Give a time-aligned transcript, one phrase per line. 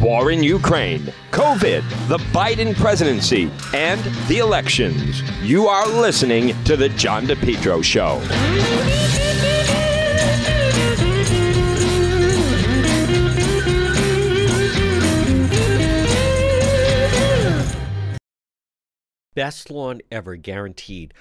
[0.00, 5.22] war in Ukraine, COVID, the Biden presidency, and the elections.
[5.42, 8.20] You are listening to The John DePetro Show.
[19.34, 21.14] Best lawn ever guaranteed.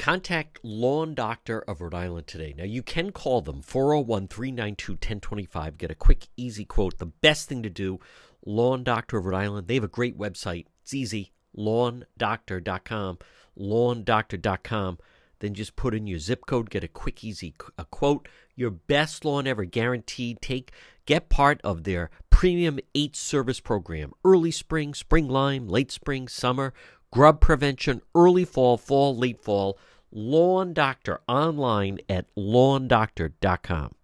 [0.00, 2.54] Contact Lawn Doctor of Rhode Island today.
[2.56, 5.76] Now, you can call them 401 392 1025.
[5.76, 6.96] Get a quick, easy quote.
[6.96, 8.00] The best thing to do,
[8.46, 9.68] Lawn Doctor of Rhode Island.
[9.68, 10.64] They have a great website.
[10.80, 13.18] It's easy lawndoctor.com.
[13.58, 14.98] Lawndoctor.com.
[15.40, 18.26] Then just put in your zip code, get a quick, easy a quote.
[18.56, 20.40] Your best lawn ever guaranteed.
[20.40, 20.72] Take
[21.04, 24.12] get part of their premium eight service program.
[24.24, 26.72] Early spring, spring lime, late spring, summer,
[27.12, 29.78] grub prevention, early fall, fall, late fall.
[30.12, 33.94] Lawn Doctor online at lawndoctor.com.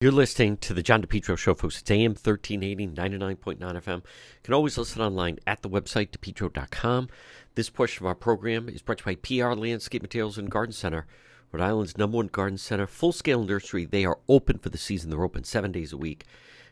[0.00, 1.80] You're listening to the John DePetro Show, folks.
[1.80, 3.96] It's AM 1380, 99.9 FM.
[3.96, 4.02] You
[4.42, 7.08] can always listen online at the website, depetro.com.
[7.54, 10.72] This portion of our program is brought to you by PR Landscape Materials and Garden
[10.72, 11.06] Center,
[11.52, 13.84] Rhode Island's number one garden center, full scale nursery.
[13.84, 15.10] They are open for the season.
[15.10, 16.24] They're open seven days a week,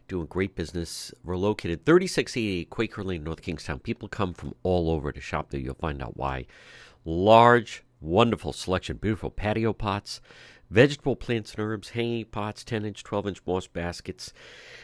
[0.06, 1.12] doing great business.
[1.24, 3.80] We're located 3688 Quaker Lane, North Kingstown.
[3.80, 5.60] People come from all over to shop there.
[5.60, 6.46] You'll find out why.
[7.04, 10.20] Large, wonderful selection, beautiful patio pots,
[10.70, 14.32] vegetable plants and herbs, hanging pots, 10 inch, 12 inch moss baskets,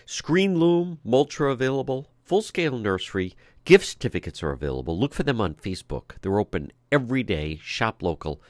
[0.07, 3.35] screen loam, mulch are available, full scale nursery,
[3.65, 4.99] gift certificates are available.
[4.99, 6.21] Look for them on Facebook.
[6.21, 7.59] They're open every day.
[7.63, 8.41] Shop local.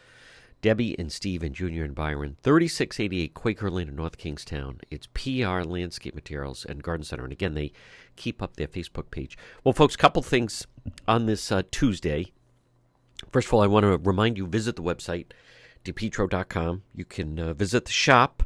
[0.64, 4.80] Debbie and Steve and Junior and Byron, 3688 Quaker Lane in North Kingstown.
[4.90, 7.24] It's PR Landscape Materials and Garden Center.
[7.24, 7.70] And again, they
[8.16, 9.36] keep up their Facebook page.
[9.62, 10.66] Well, folks, couple things
[11.06, 12.32] on this uh, Tuesday.
[13.32, 15.26] First of all, I want to remind you visit the website,
[15.84, 16.82] depetro.com.
[16.94, 18.42] You can uh, visit the shop.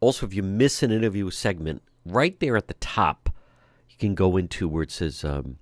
[0.00, 3.30] Also, if you miss an interview segment, right there at the top,
[3.88, 5.58] you can go into where it says um,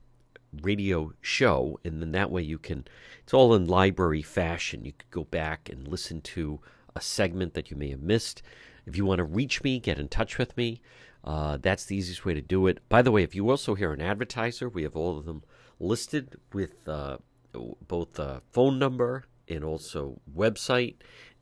[0.62, 2.84] radio show, and then that way you can,
[3.22, 4.84] it's all in library fashion.
[4.84, 6.60] You could go back and listen to
[6.94, 8.42] a segment that you may have missed.
[8.86, 10.80] If you want to reach me, get in touch with me.
[11.24, 12.80] Uh, that's the easiest way to do it.
[12.88, 15.44] By the way, if you also hear an advertiser, we have all of them
[15.78, 17.18] listed with uh,
[17.52, 20.96] both uh, phone number and also website.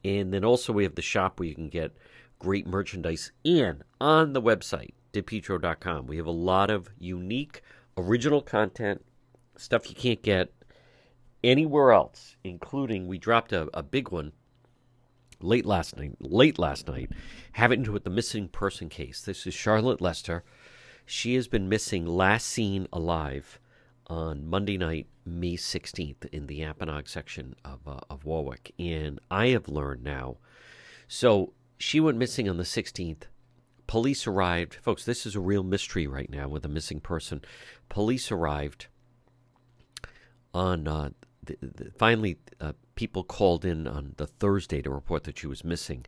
[0.05, 1.97] And then also we have the shop where you can get
[2.39, 3.33] great merchandise.
[3.45, 7.63] And on the website, depetro.com, we have a lot of unique,
[7.97, 9.05] original content,
[9.57, 10.53] stuff you can't get
[11.45, 14.33] anywhere else, including we dropped a, a big one
[15.41, 16.17] late last night.
[16.21, 17.11] Late last night,
[17.53, 19.23] having to do with the missing person case.
[19.23, 20.45] This is Charlotte Lester.
[21.05, 23.59] She has been missing, last seen alive
[24.11, 28.75] on Monday night, May 16th, in the Apponaug section of, uh, of Warwick.
[28.77, 30.39] And I have learned now.
[31.07, 33.23] So she went missing on the 16th.
[33.87, 34.75] Police arrived.
[34.75, 37.41] Folks, this is a real mystery right now with a missing person.
[37.89, 38.89] Police arrived
[40.53, 41.11] on, uh,
[41.45, 45.65] the, the, finally, uh, people called in on the Thursday to report that she was
[45.65, 46.05] missing.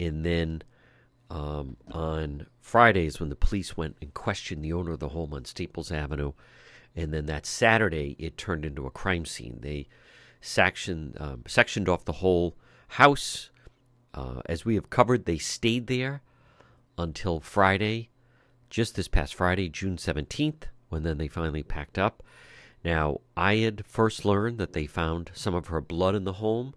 [0.00, 0.62] And then
[1.30, 5.44] um, on Fridays, when the police went and questioned the owner of the home on
[5.44, 6.32] Staples Avenue,
[6.96, 9.58] and then that Saturday it turned into a crime scene.
[9.60, 9.86] They
[10.40, 12.56] sectioned um, sectioned off the whole
[12.88, 13.50] house.
[14.12, 16.22] Uh, as we have covered, they stayed there
[16.98, 18.10] until Friday,
[18.68, 22.22] just this past Friday, June seventeenth, when then they finally packed up.
[22.84, 26.74] Now, I had first learned that they found some of her blood in the home.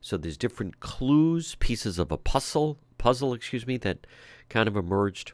[0.00, 4.06] So there's different clues, pieces of a puzzle, puzzle, excuse me, that
[4.48, 5.32] kind of emerged.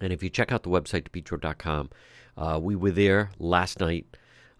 [0.00, 1.90] And if you check out the website, depetro.com,
[2.36, 4.06] uh, we were there last night.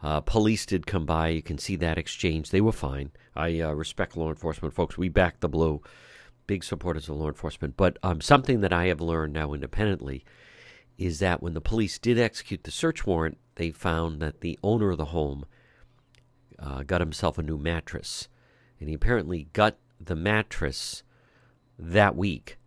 [0.03, 1.28] Uh, police did come by.
[1.28, 2.50] You can see that exchange.
[2.50, 3.10] They were fine.
[3.34, 4.98] I uh, respect law enforcement folks.
[4.98, 5.82] We back the blue.
[6.47, 7.76] Big supporters of law enforcement.
[7.76, 10.25] But um, something that I have learned now independently
[10.97, 14.91] is that when the police did execute the search warrant, they found that the owner
[14.91, 15.44] of the home
[16.59, 18.28] uh, got himself a new mattress.
[18.78, 21.03] And he apparently got the mattress
[21.78, 22.59] that week.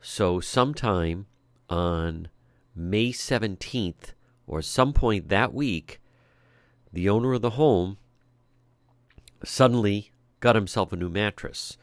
[0.00, 1.26] So, sometime
[1.68, 2.28] on
[2.74, 4.12] May 17th,
[4.46, 6.00] or some point that week,
[6.92, 7.98] the owner of the home
[9.44, 11.76] suddenly got himself a new mattress.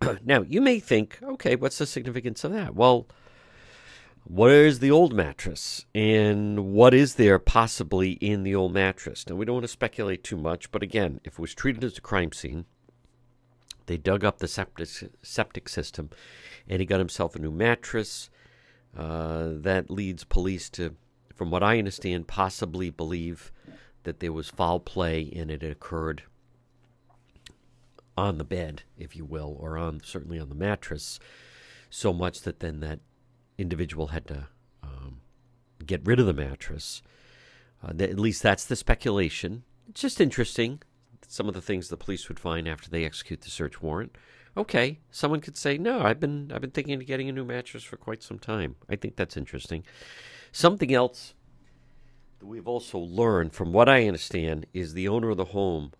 [0.24, 2.74] now, you may think, okay, what's the significance of that?
[2.74, 3.06] Well,
[4.24, 5.86] where's the old mattress?
[5.94, 9.26] And what is there possibly in the old mattress?
[9.28, 11.98] Now, we don't want to speculate too much, but again, if it was treated as
[11.98, 12.64] a crime scene,
[13.86, 14.88] they dug up the septic,
[15.22, 16.10] septic system,
[16.68, 18.30] and he got himself a new mattress.
[18.96, 20.94] Uh, that leads police to
[21.40, 23.50] from what I understand, possibly believe
[24.02, 26.24] that there was foul play and it occurred
[28.14, 31.18] on the bed, if you will, or on certainly on the mattress,
[31.88, 33.00] so much that then that
[33.56, 34.48] individual had to
[34.82, 35.22] um,
[35.86, 37.00] get rid of the mattress.
[37.82, 39.62] Uh, th- at least that's the speculation.
[39.88, 40.82] It's just interesting.
[41.26, 44.14] Some of the things the police would find after they execute the search warrant.
[44.58, 47.82] Okay, someone could say, "No, I've been I've been thinking of getting a new mattress
[47.82, 49.84] for quite some time." I think that's interesting.
[50.52, 51.34] Something else
[52.38, 55.92] that we've also learned, from what I understand, is the owner of the home,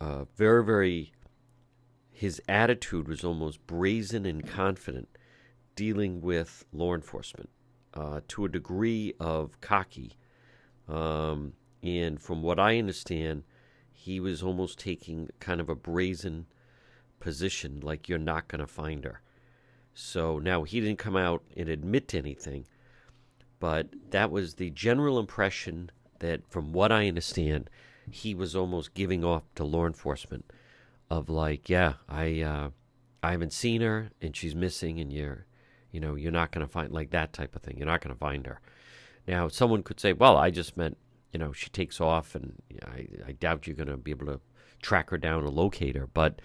[0.00, 1.12] uh, very very.
[2.10, 5.08] His attitude was almost brazen and confident,
[5.74, 7.50] dealing with law enforcement
[7.92, 10.12] uh, to a degree of cocky.
[10.88, 13.42] Um, and from what I understand,
[13.90, 16.46] he was almost taking kind of a brazen
[17.20, 19.22] position, like you're not going to find her.
[19.94, 22.66] So now he didn't come out and admit to anything,
[23.64, 27.70] but that was the general impression that, from what I understand,
[28.10, 30.44] he was almost giving off to law enforcement
[31.08, 32.70] of like, yeah, I, uh,
[33.22, 35.46] I haven't seen her and she's missing, and you're,
[35.90, 37.78] you know, you're not going to find like that type of thing.
[37.78, 38.60] You're not going to find her.
[39.26, 40.98] Now, someone could say, well, I just meant,
[41.32, 44.40] you know, she takes off, and I, I doubt you're going to be able to
[44.82, 46.06] track her down or locate her.
[46.06, 46.42] But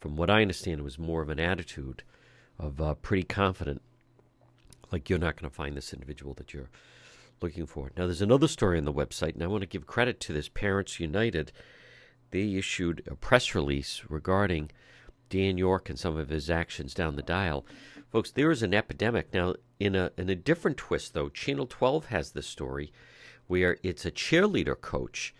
[0.00, 2.02] from what I understand, it was more of an attitude
[2.58, 3.82] of uh, pretty confident,
[4.92, 6.70] like you're not going to find this individual that you're
[7.40, 7.90] looking for.
[7.96, 10.48] Now, there's another story on the website, and I want to give credit to this
[10.48, 11.52] Parents United.
[12.30, 14.70] They issued a press release regarding
[15.28, 17.64] Dan York and some of his actions down the dial.
[18.10, 19.32] Folks, there is an epidemic.
[19.32, 22.92] Now, in a, in a different twist, though, Channel 12 has this story
[23.46, 25.34] where it's a cheerleader coach.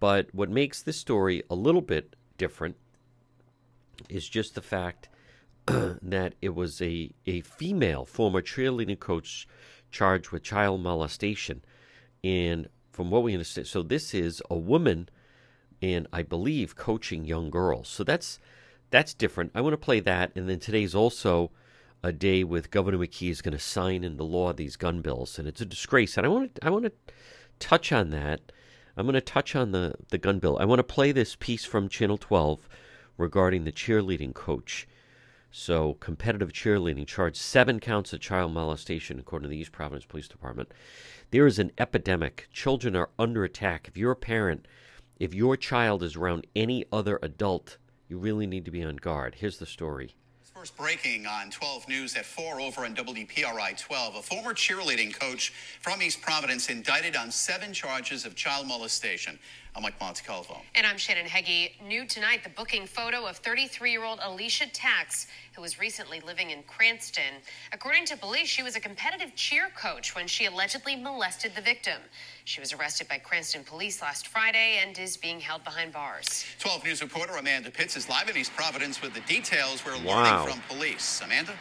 [0.00, 2.76] But what makes this story a little bit different
[4.08, 5.08] is just the fact
[6.02, 9.48] that it was a, a female former cheerleading coach
[9.90, 11.62] charged with child molestation.
[12.22, 15.08] And from what we understand, so this is a woman,
[15.80, 17.88] and I believe coaching young girls.
[17.88, 18.38] So that's
[18.90, 19.50] that's different.
[19.54, 21.50] I want to play that, and then today's also
[22.02, 25.48] a day with Governor McKee is going to sign into law these gun bills, and
[25.48, 26.16] it's a disgrace.
[26.16, 26.92] And I want to I want to
[27.58, 28.52] touch on that.
[28.96, 30.58] I'm going to touch on the the gun bill.
[30.60, 32.68] I want to play this piece from Channel 12
[33.16, 34.86] regarding the cheerleading coach.
[35.56, 40.26] So, competitive cheerleading charged seven counts of child molestation, according to the East Providence Police
[40.26, 40.72] Department.
[41.30, 42.48] There is an epidemic.
[42.52, 43.86] Children are under attack.
[43.86, 44.66] If you're a parent,
[45.20, 47.76] if your child is around any other adult,
[48.08, 49.36] you really need to be on guard.
[49.36, 50.16] Here's the story.
[50.42, 54.16] First breaking on 12 News at 4 over on WPRI 12.
[54.16, 59.38] A former cheerleading coach from East Providence indicted on seven charges of child molestation.
[59.76, 60.58] I'm Mike Montecalvo.
[60.76, 61.72] And I'm Shannon Heggie.
[61.84, 65.26] New tonight, the booking photo of 33 year old Alicia Tax,
[65.56, 67.42] who was recently living in Cranston.
[67.72, 71.98] According to police, she was a competitive cheer coach when she allegedly molested the victim.
[72.44, 76.44] She was arrested by Cranston police last Friday and is being held behind bars.
[76.60, 80.22] 12 News reporter Amanda Pitts is live in East Providence with the details we're Wow.
[80.44, 81.20] learning from police.
[81.20, 81.52] Amanda?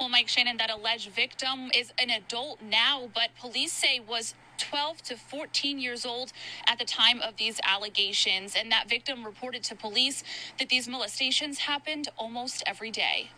[0.00, 5.02] Well, Mike Shannon, that alleged victim is an adult now, but police say was 12
[5.02, 6.32] to 14 years old
[6.66, 8.54] at the time of these allegations.
[8.56, 10.24] And that victim reported to police
[10.58, 13.30] that these molestations happened almost every day.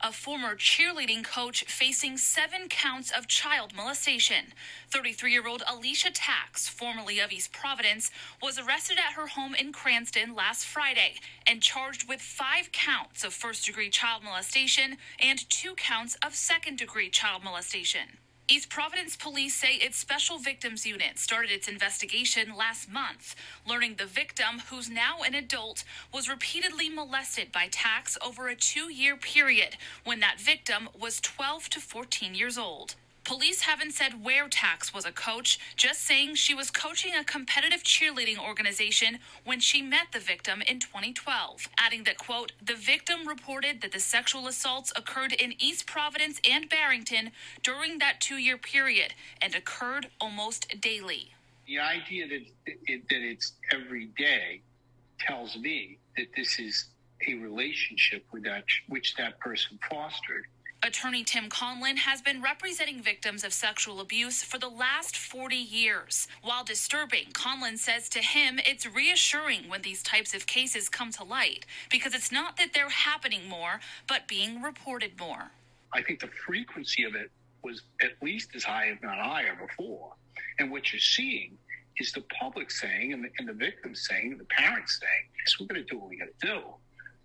[0.00, 4.52] A former cheerleading coach facing seven counts of child molestation.
[4.90, 8.10] 33 year old Alicia Tax, formerly of East Providence,
[8.42, 11.14] was arrested at her home in Cranston last Friday
[11.46, 16.76] and charged with five counts of first degree child molestation and two counts of second
[16.76, 18.18] degree child molestation.
[18.46, 23.34] East Providence police say its special victims unit started its investigation last month,
[23.66, 28.92] learning the victim, who's now an adult, was repeatedly molested by Tax over a two
[28.92, 32.96] year period when that victim was 12 to 14 years old.
[33.24, 37.82] Police haven't said where Tax was a coach, just saying she was coaching a competitive
[37.82, 41.68] cheerleading organization when she met the victim in 2012.
[41.78, 46.68] Adding that, quote, the victim reported that the sexual assaults occurred in East Providence and
[46.68, 47.30] Barrington
[47.62, 51.32] during that two year period and occurred almost daily.
[51.66, 54.60] The idea that it, that it's every day
[55.18, 56.88] tells me that this is
[57.26, 60.44] a relationship with that which that person fostered.
[60.84, 66.28] Attorney Tim Conlon has been representing victims of sexual abuse for the last 40 years.
[66.42, 71.24] While disturbing, Conlon says to him it's reassuring when these types of cases come to
[71.24, 75.52] light because it's not that they're happening more, but being reported more.
[75.94, 77.30] I think the frequency of it
[77.62, 80.12] was at least as high, if not higher, before.
[80.58, 81.56] And what you're seeing
[81.98, 85.58] is the public saying, and the, and the victims saying, and the parents saying, yes,
[85.58, 86.60] we're going to do what we got to do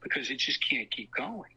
[0.02, 1.52] because it just can't keep going.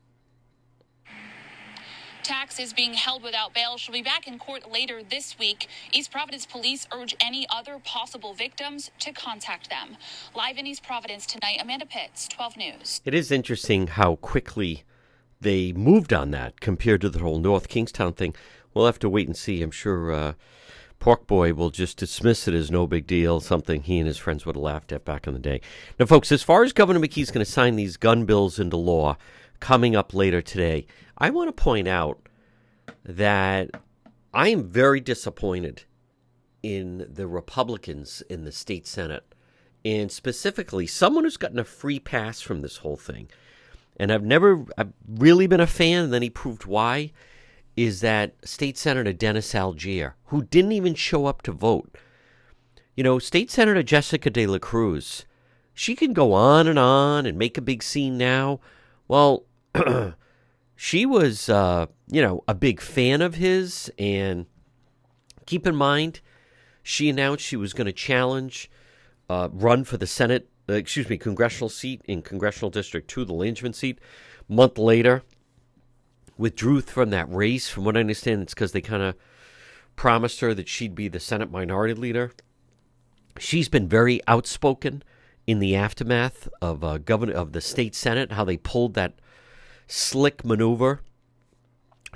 [2.23, 3.77] Tax is being held without bail.
[3.77, 5.69] She'll be back in court later this week.
[5.91, 9.97] East Providence police urge any other possible victims to contact them.
[10.35, 13.01] Live in East Providence tonight, Amanda Pitts, 12 News.
[13.05, 14.85] It is interesting how quickly
[15.41, 18.35] they moved on that compared to the whole North Kingstown thing.
[18.73, 19.61] we'll have to wait and see.
[19.61, 20.33] I'm sure uh,
[21.01, 24.47] Pork Boy will just dismiss it as no big deal, something he and his friends
[24.47, 25.61] would have laughed at back in the day.
[25.99, 29.17] Now, folks, as far as Governor McKee's going to sign these gun bills into law
[29.63, 30.85] coming up later today,
[31.17, 32.29] I want to point out
[33.05, 33.71] that
[34.35, 35.85] I am very disappointed
[36.65, 39.25] in the Republicans in the state Senate,
[39.85, 43.29] and specifically someone who's gotten a free pass from this whole thing.
[43.97, 47.13] And I've never I've really been a fan, and then he proved why,
[47.77, 51.97] is that State Senator Dennis Algiere, who didn't even show up to vote.
[52.97, 55.25] You know, State Senator Jessica De La Cruz,
[55.73, 58.59] she can go on and on and make a big scene now.
[59.07, 59.45] Well,
[60.77, 63.91] she was, uh, you know, a big fan of his.
[63.99, 64.47] And
[65.47, 66.21] keep in mind,
[66.83, 68.71] she announced she was going to challenge,
[69.29, 73.33] uh, run for the Senate, uh, excuse me, congressional seat in Congressional District 2, the
[73.33, 73.99] Langevin seat.
[74.49, 75.23] month later,
[76.37, 77.69] withdrew from that race.
[77.69, 79.15] From what I understand, it's because they kind of
[79.97, 82.33] promised her that she'd be the Senate Minority Leader.
[83.39, 85.03] She's been very outspoken
[85.47, 89.15] in the aftermath of uh, governor of the state senate, how they pulled that
[89.93, 91.03] slick maneuver,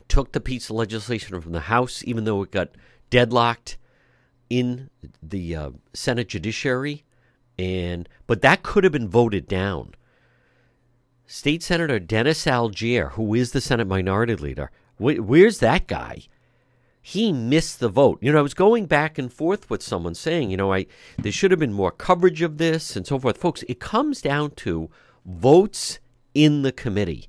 [0.09, 2.71] took the piece of legislation from the House, even though it got
[3.11, 3.77] deadlocked
[4.49, 4.89] in
[5.23, 7.05] the uh, Senate Judiciary,
[7.59, 9.95] and but that could have been voted down.
[11.27, 16.23] State Senator Dennis Algiere, who is the Senate Minority Leader, wh- where's that guy?
[17.03, 18.19] He missed the vote.
[18.23, 20.87] You know, I was going back and forth with someone saying, you know, I
[21.19, 23.37] there should have been more coverage of this and so forth.
[23.37, 24.89] Folks, it comes down to
[25.27, 25.99] votes
[26.35, 27.29] in the committee.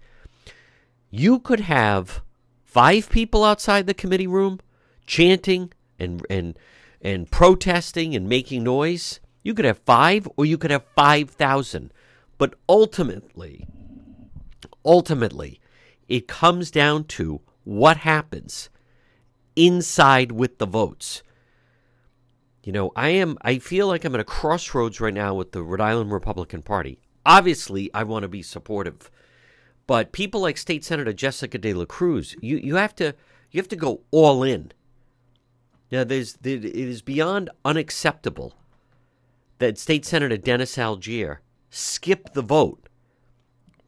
[1.09, 2.21] You could have
[2.63, 4.59] five people outside the committee room
[5.05, 6.57] chanting and and
[7.01, 9.19] and protesting and making noise.
[9.43, 11.93] You could have five or you could have 5,000.
[12.37, 13.65] But ultimately,
[14.83, 15.61] ultimately,
[16.07, 18.69] it comes down to what happens
[19.55, 21.23] inside with the votes.
[22.63, 25.63] You know, I am I feel like I'm at a crossroads right now with the
[25.63, 26.99] Rhode Island Republican Party.
[27.25, 29.09] Obviously, I want to be supportive.
[29.87, 33.15] But people like State Senator Jessica De La Cruz, you, you have to
[33.51, 34.73] you have to go all in.
[35.91, 38.55] Now, there's it is beyond unacceptable
[39.59, 41.37] that State Senator Dennis Algiere
[41.69, 42.89] skipped the vote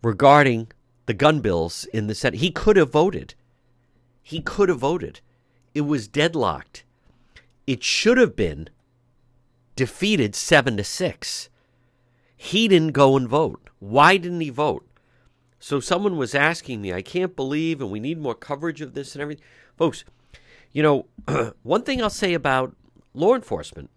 [0.01, 0.71] regarding
[1.05, 2.39] the gun bills in the Senate.
[2.39, 3.35] He could have voted.
[4.23, 5.19] He could have voted.
[5.73, 6.83] It was deadlocked.
[7.67, 8.69] It should have been
[9.75, 11.49] defeated seven to six.
[12.37, 13.69] He didn't go and vote.
[13.79, 14.88] Why didn't he vote?
[15.59, 19.13] So someone was asking me, I can't believe, and we need more coverage of this
[19.13, 19.43] and everything.
[19.77, 20.05] Folks,
[20.71, 21.07] you know,
[21.63, 22.75] one thing I'll say about
[23.13, 23.89] law enforcement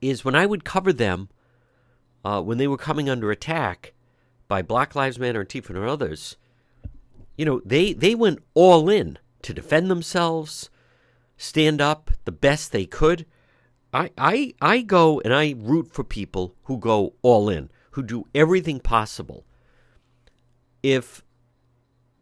[0.00, 1.28] is when I would cover them
[2.24, 3.94] uh, when they were coming under attack,
[4.50, 6.36] by Black Lives Matter and Tifa and others,
[7.36, 10.68] you know, they, they went all in to defend themselves,
[11.36, 13.24] stand up the best they could.
[13.94, 18.26] I, I, I go and I root for people who go all in, who do
[18.34, 19.46] everything possible.
[20.82, 21.22] If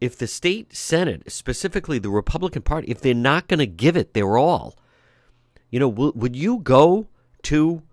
[0.01, 4.13] if the state senate, specifically the Republican Party, if they're not going to give it
[4.13, 4.77] their all,
[5.69, 7.07] you know, would you go
[7.43, 7.83] to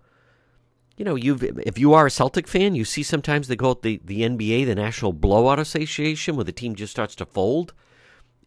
[0.97, 3.83] you know, you if you are a Celtic fan, you see sometimes they call it
[3.83, 7.73] the, the NBA, the National Blowout Association, where the team just starts to fold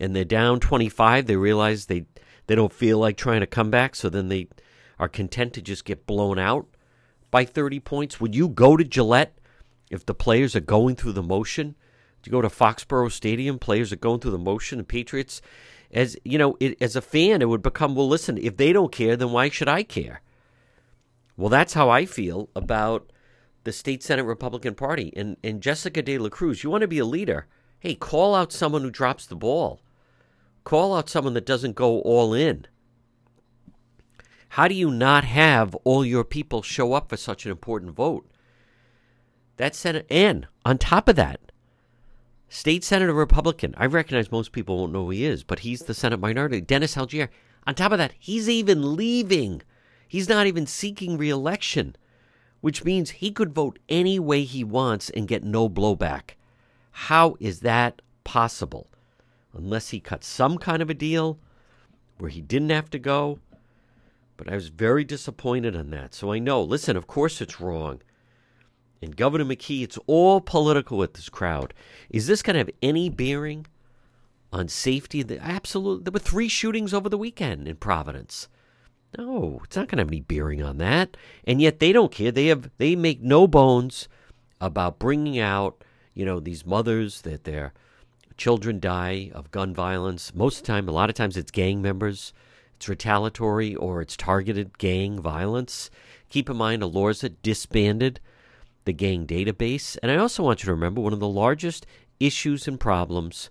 [0.00, 1.26] and they're down 25.
[1.26, 2.06] They realize they,
[2.48, 4.48] they don't feel like trying to come back, so then they
[4.98, 6.66] are content to just get blown out
[7.30, 8.20] by 30 points.
[8.20, 9.38] Would you go to Gillette
[9.88, 11.76] if the players are going through the motion?
[12.24, 13.58] You go to Foxborough Stadium?
[13.58, 15.40] Players are going through the motion, and Patriots,
[15.90, 18.08] as you know, it, as a fan, it would become well.
[18.08, 20.20] Listen, if they don't care, then why should I care?
[21.36, 23.10] Well, that's how I feel about
[23.64, 25.12] the state Senate Republican Party.
[25.16, 27.46] And, and Jessica De La Cruz, you want to be a leader?
[27.78, 29.80] Hey, call out someone who drops the ball.
[30.64, 32.66] Call out someone that doesn't go all in.
[34.50, 38.28] How do you not have all your people show up for such an important vote?
[39.56, 41.49] That Senate, and on top of that,
[42.50, 43.74] State Senator Republican.
[43.78, 46.60] I recognize most people won't know who he is, but he's the Senate minority.
[46.60, 47.30] Dennis Algiere.
[47.66, 49.62] On top of that, he's even leaving
[50.10, 51.94] He's not even seeking reelection,
[52.60, 56.30] which means he could vote any way he wants and get no blowback.
[56.90, 58.88] How is that possible?
[59.52, 61.38] Unless he cut some kind of a deal
[62.18, 63.38] where he didn't have to go.
[64.36, 66.12] But I was very disappointed on that.
[66.12, 68.02] So I know, listen, of course it's wrong.
[69.02, 71.72] And Governor McKee, it's all political with this crowd.
[72.10, 73.66] Is this going to have any bearing
[74.52, 75.24] on safety?
[75.40, 76.04] Absolutely.
[76.04, 78.48] There were three shootings over the weekend in Providence.
[79.16, 81.16] No, it's not going to have any bearing on that.
[81.44, 82.30] And yet they don't care.
[82.30, 84.08] They have they make no bones
[84.60, 85.82] about bringing out,
[86.14, 87.72] you know, these mothers that their
[88.36, 90.34] children die of gun violence.
[90.34, 92.32] Most of the time, a lot of times it's gang members,
[92.76, 95.90] it's retaliatory or it's targeted gang violence.
[96.28, 98.20] Keep in mind, Elorza disbanded
[98.90, 99.96] the gang database.
[100.02, 101.86] And I also want you to remember one of the largest
[102.18, 103.48] issues and problems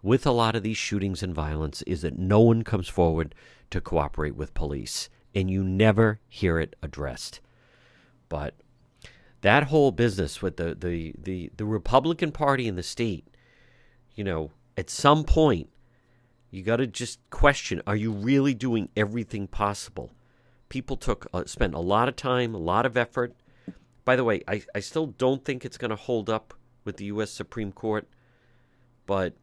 [0.00, 3.34] with a lot of these shootings and violence is that no one comes forward
[3.70, 7.40] to cooperate with police, and you never hear it addressed.
[8.28, 8.54] But
[9.40, 13.26] that whole business with the, the, the, the Republican Party in the state,
[14.14, 15.68] you know, at some point,
[16.52, 20.12] you got to just question are you really doing everything possible?
[20.68, 23.34] People took uh, spent a lot of time, a lot of effort.
[24.06, 27.06] By the way, I, I still don't think it's going to hold up with the
[27.06, 27.30] U.S.
[27.32, 28.08] Supreme Court,
[29.04, 29.34] but,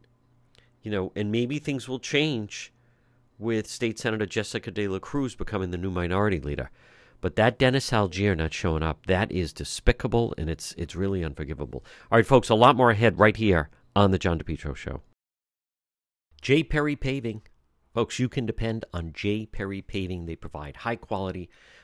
[0.82, 2.72] you know, and maybe things will change
[3.38, 6.70] with State Senator Jessica De La Cruz becoming the new minority leader.
[7.20, 11.84] But that Dennis Algiere not showing up, that is despicable and it's it's really unforgivable.
[12.10, 15.02] All right, folks, a lot more ahead right here on the John DePetro Show.
[16.42, 16.62] J.
[16.62, 17.42] Perry Paving.
[17.94, 19.46] Folks, you can depend on J.
[19.46, 20.26] Perry Paving.
[20.26, 21.48] They provide high quality,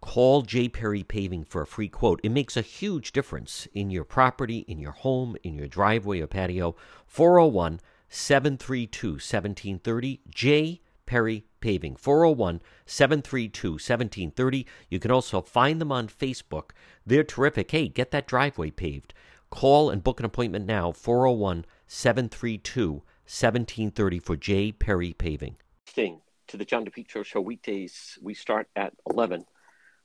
[0.00, 0.68] call J.
[0.68, 2.20] Perry Paving for a free quote.
[2.22, 6.26] It makes a huge difference in your property, in your home, in your driveway or
[6.26, 6.74] patio.
[7.06, 10.20] 401 732 1730.
[10.28, 10.80] J.
[11.06, 11.96] Perry Paving.
[11.96, 14.66] 401 732 1730.
[14.88, 16.70] You can also find them on Facebook.
[17.04, 17.70] They're terrific.
[17.70, 19.14] Hey, get that driveway paved.
[19.50, 24.72] Call and book an appointment now, 401 732 1730 for J.
[24.72, 25.56] Perry Paving.
[25.86, 28.18] Thing to the John DePetro Show weekdays.
[28.22, 29.44] We start at 11.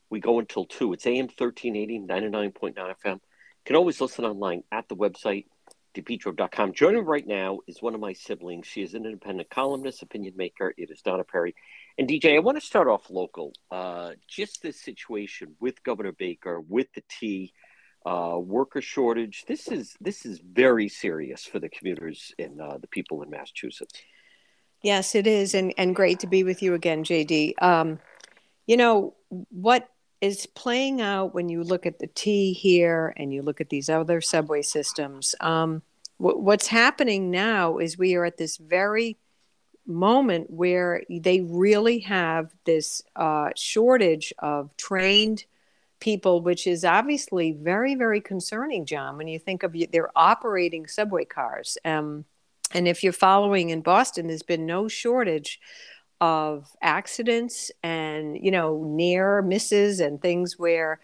[0.10, 0.94] We go until 2.
[0.94, 3.14] It's AM 1380, 99.9 FM.
[3.14, 3.20] You
[3.66, 5.46] can always listen online at the website,
[5.96, 6.74] depetro.com.
[6.74, 8.68] Joining right now is one of my siblings.
[8.68, 10.74] She is an independent columnist, opinion maker.
[10.78, 11.56] It is Donna Perry.
[11.98, 13.54] And DJ, I want to start off local.
[13.72, 17.54] Uh, just this situation with Governor Baker, with the T
[18.06, 19.46] uh, worker shortage.
[19.48, 24.00] This is this is very serious for the commuters and uh, the people in Massachusetts.
[24.82, 27.62] Yes, it is, and and great to be with you again, JD.
[27.62, 28.00] Um,
[28.68, 29.16] you know
[29.50, 29.90] what
[30.22, 33.90] is playing out when you look at the T here and you look at these
[33.90, 35.36] other subway systems.
[35.40, 35.82] Um,
[36.18, 39.18] what's happening now is we are at this very
[39.86, 45.46] moment where they really have this uh, shortage of trained
[46.00, 51.26] people, which is obviously very, very concerning, John, when you think of they're operating subway
[51.26, 51.78] cars.
[51.86, 52.26] Um,
[52.74, 55.60] and if you're following in Boston, there's been no shortage
[56.22, 61.00] of accidents and, you know, near misses and things where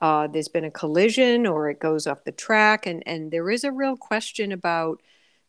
[0.00, 2.86] uh, there's been a collision or it goes off the track.
[2.86, 5.02] And, and there is a real question about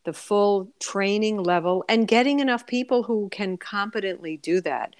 [0.04, 4.94] the full training level and getting enough people who can competently do that.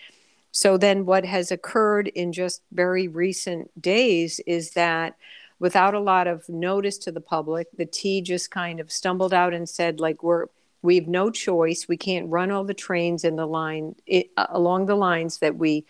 [0.53, 5.17] So then, what has occurred in just very recent days is that
[5.61, 9.55] without a lot of notice to the public, the T just kind of stumbled out
[9.55, 10.47] and said, like, we're
[10.83, 11.87] we have no choice.
[11.89, 15.57] We can't run all the trains in the line it, uh, along the lines that
[15.57, 15.85] we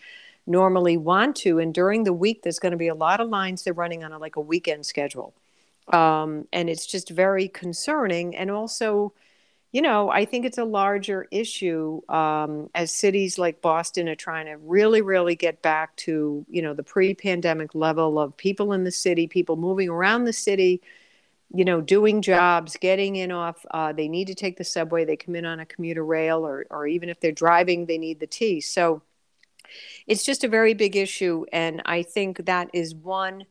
[0.47, 1.59] normally want to.
[1.59, 4.11] And during the week, there's going to be a lot of lines they're running on
[4.11, 5.33] a, like a weekend schedule,
[5.87, 8.35] um, and it's just very concerning.
[8.35, 9.13] And also,
[9.71, 14.47] you know, I think it's a larger issue um, as cities like Boston are trying
[14.47, 18.83] to really, really get back to, you know, the pre pandemic level of people in
[18.83, 20.81] the city, people moving around the city,
[21.53, 23.65] you know, doing jobs, getting in off.
[23.71, 26.65] Uh, they need to take the subway, they come in on a commuter rail, or,
[26.69, 28.61] or even if they're driving, they need the T.
[28.61, 29.01] So
[30.07, 31.45] it's just a very big issue.
[31.51, 33.45] And I think that is one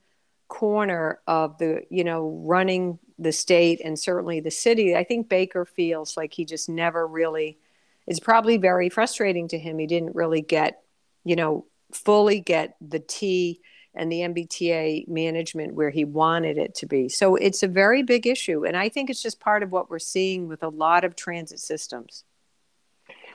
[0.48, 4.96] corner of the, you know, running the state and certainly the city.
[4.96, 7.58] I think Baker feels like he just never really
[8.06, 9.78] it's probably very frustrating to him.
[9.78, 10.82] He didn't really get,
[11.22, 13.60] you know, fully get the T
[14.00, 17.10] and the MBTA management where he wanted it to be.
[17.10, 18.64] So it's a very big issue.
[18.64, 21.60] And I think it's just part of what we're seeing with a lot of transit
[21.60, 22.24] systems.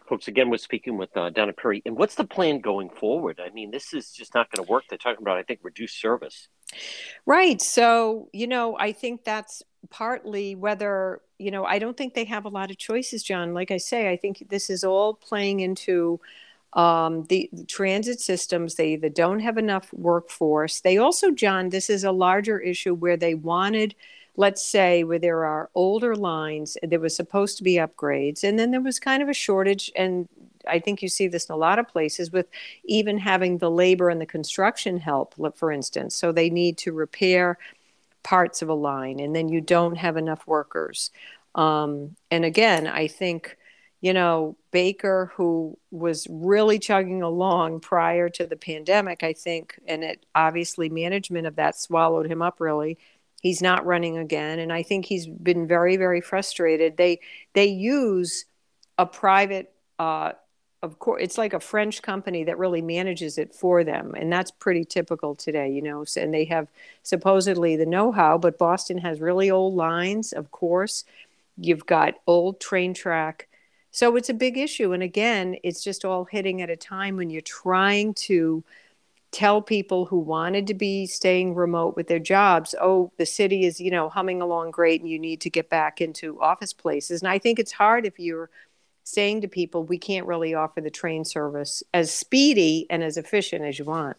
[0.09, 1.83] Folks, again, we're speaking with uh, Donna Perry.
[1.85, 3.39] And what's the plan going forward?
[3.39, 4.85] I mean, this is just not going to work.
[4.89, 6.47] They're talking about, I think, reduced service.
[7.27, 7.61] Right.
[7.61, 12.45] So, you know, I think that's partly whether you know i don't think they have
[12.45, 16.19] a lot of choices john like i say i think this is all playing into
[16.75, 21.89] um, the, the, transit systems they either don't have enough workforce they also john this
[21.89, 23.95] is a larger issue where they wanted
[24.37, 28.71] let's say where there are older lines, there was supposed to be upgrades, and then
[28.71, 29.91] there was kind of a shortage.
[29.95, 30.27] And
[30.67, 32.47] I think you see this in a lot of places with
[32.85, 36.15] even having the labor and the construction help, for instance.
[36.15, 37.57] So they need to repair
[38.23, 41.11] parts of a line, and then you don't have enough workers.
[41.53, 43.57] Um, and again, I think
[44.05, 50.03] you know, Baker, who was really chugging along prior to the pandemic, I think, and
[50.03, 52.99] it obviously management of that swallowed him up really.
[53.41, 56.97] He's not running again, and I think he's been very, very frustrated.
[56.97, 57.19] They
[57.53, 58.45] they use
[58.99, 60.33] a private, uh,
[60.83, 64.51] of course, it's like a French company that really manages it for them, and that's
[64.51, 66.05] pretty typical today, you know.
[66.15, 66.67] And they have
[67.01, 71.05] supposedly the know-how, but Boston has really old lines, of course.
[71.57, 73.47] You've got old train track
[73.95, 74.91] so it's a big issue.
[74.91, 78.61] And again, it's just all hitting at a time when you're trying to
[79.31, 83.79] tell people who wanted to be staying remote with their jobs, oh, the city is,
[83.79, 87.21] you know, humming along great and you need to get back into office places.
[87.21, 88.49] And I think it's hard if you're
[89.05, 93.63] saying to people, we can't really offer the train service as speedy and as efficient
[93.63, 94.17] as you want.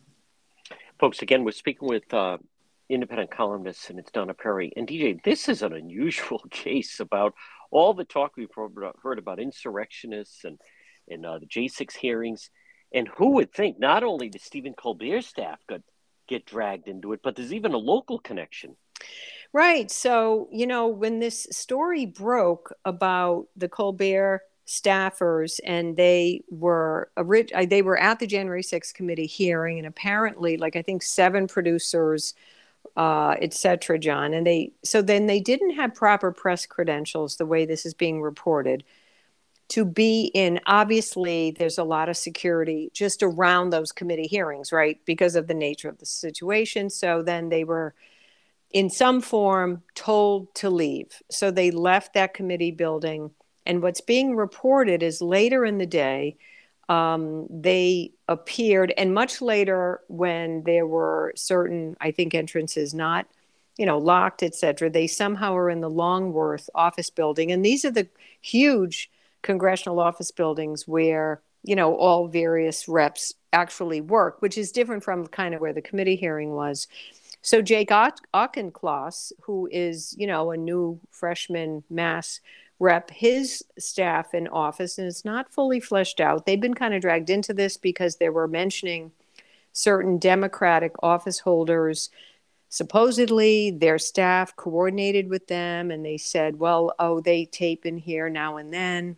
[0.99, 2.39] Folks, again, we're speaking with uh,
[2.89, 4.73] independent columnist, and it's Donna Perry.
[4.75, 7.35] And DJ, this is an unusual case about
[7.71, 8.49] all the talk we've
[9.03, 10.59] heard about insurrectionists and
[11.09, 12.51] and uh, the J6 hearings,
[12.93, 15.61] and who would think not only the Stephen Colbert staff
[16.29, 18.77] get dragged into it, but there's even a local connection.
[19.53, 19.91] Right.
[19.91, 27.11] So you know when this story broke about the Colbert staffers and they were
[27.69, 32.35] they were at the January 6th committee hearing and apparently like I think seven producers
[32.97, 33.99] uh, etc.
[33.99, 37.95] John, and they so then they didn't have proper press credentials the way this is
[37.95, 38.85] being reported
[39.69, 40.61] to be in.
[40.67, 45.55] Obviously, there's a lot of security just around those committee hearings, right, because of the
[45.55, 46.91] nature of the situation.
[46.91, 47.95] So then they were
[48.71, 51.23] in some form told to leave.
[51.31, 53.31] So they left that committee building.
[53.65, 56.37] And what's being reported is later in the day,
[56.89, 63.27] um, they appeared and much later when there were certain i think entrances not
[63.77, 67.53] you know locked etc they somehow are in the longworth office building.
[67.53, 68.09] And these are the
[68.41, 69.11] huge
[69.43, 75.27] congressional office buildings where you know all various reps actually work which is different from
[75.27, 76.89] kind of where the committee hearing was.
[77.43, 82.41] So jake auchincloss who is you know a new freshman mass
[82.79, 86.45] rep his staff in office, and it's not fully fleshed out.
[86.45, 89.13] They've been kind of dragged into this because they were mentioning
[89.73, 92.11] certain Democratic office holders.
[92.69, 98.29] Supposedly, their staff coordinated with them, and they said, "Well, oh, they tape in here
[98.29, 99.17] now and then."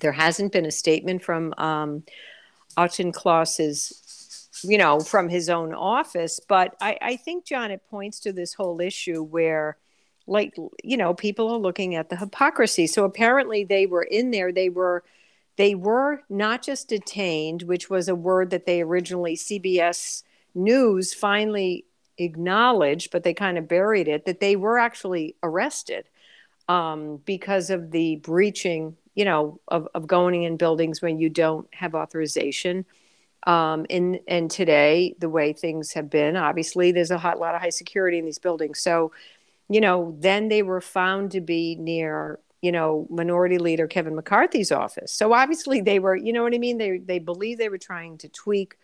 [0.00, 2.04] There hasn't been a statement from um,
[2.76, 8.32] Auchincloss's, you know, from his own office, but I, I think John, it points to
[8.32, 9.76] this whole issue where
[10.28, 12.86] like you know people are looking at the hypocrisy.
[12.86, 14.52] So apparently they were in there.
[14.52, 15.04] They were
[15.56, 20.22] they were not just detained which was a word that they originally cbs
[20.54, 21.84] news finally
[22.16, 26.04] acknowledged but they kind of buried it that they were actually arrested
[26.68, 31.66] um, because of the breaching you know of, of going in buildings when you don't
[31.74, 32.84] have authorization.
[33.46, 37.60] Um, and and today the way things have been obviously there's a hot, lot of
[37.60, 38.80] high security in these buildings.
[38.80, 39.12] So
[39.68, 44.72] you know, then they were found to be near, you know, Minority Leader Kevin McCarthy's
[44.72, 45.12] office.
[45.12, 46.78] So obviously they were, you know what I mean?
[46.78, 48.76] They they believe they were trying to tweak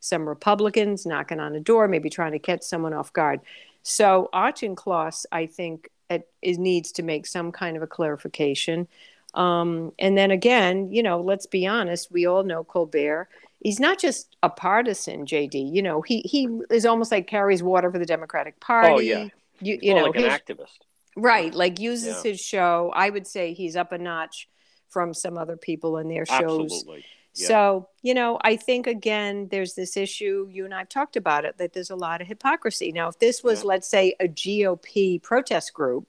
[0.00, 3.40] some Republicans knocking on a door, maybe trying to catch someone off guard.
[3.82, 8.88] So Auchincloss, I think, it, it needs to make some kind of a clarification.
[9.34, 13.28] Um, and then again, you know, let's be honest, we all know Colbert.
[13.60, 15.72] He's not just a partisan, JD.
[15.72, 18.92] You know, he he is almost like carries water for the Democratic Party.
[18.92, 19.28] Oh yeah
[19.62, 20.78] you, you know, like an activist.
[21.16, 21.54] Right.
[21.54, 22.30] Like uses yeah.
[22.30, 22.92] his show.
[22.94, 24.48] I would say he's up a notch
[24.88, 26.72] from some other people in their shows.
[26.72, 27.04] Absolutely.
[27.34, 27.48] Yeah.
[27.48, 31.56] So, you know, I think again, there's this issue, you and I've talked about it,
[31.58, 32.92] that there's a lot of hypocrisy.
[32.92, 33.68] Now, if this was, yeah.
[33.68, 36.06] let's say, a GOP protest group,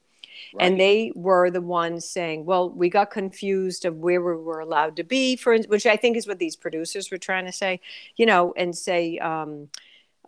[0.54, 0.66] Right.
[0.66, 4.96] and they were the ones saying well we got confused of where we were allowed
[4.96, 7.80] to be for which i think is what these producers were trying to say
[8.18, 9.70] you know and say um,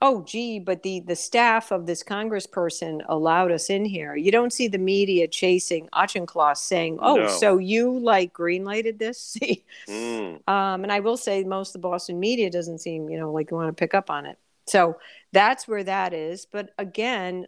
[0.05, 4.53] oh gee but the the staff of this congressperson allowed us in here you don't
[4.53, 7.27] see the media chasing auchincloss saying oh no.
[7.27, 9.35] so you like greenlighted this
[9.87, 10.47] mm.
[10.47, 13.49] um, and i will say most of the boston media doesn't seem you know like
[13.49, 14.37] you want to pick up on it
[14.67, 14.95] so
[15.31, 17.47] that's where that is but again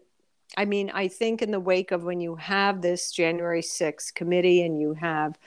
[0.57, 4.63] i mean i think in the wake of when you have this january 6th committee
[4.63, 5.37] and you have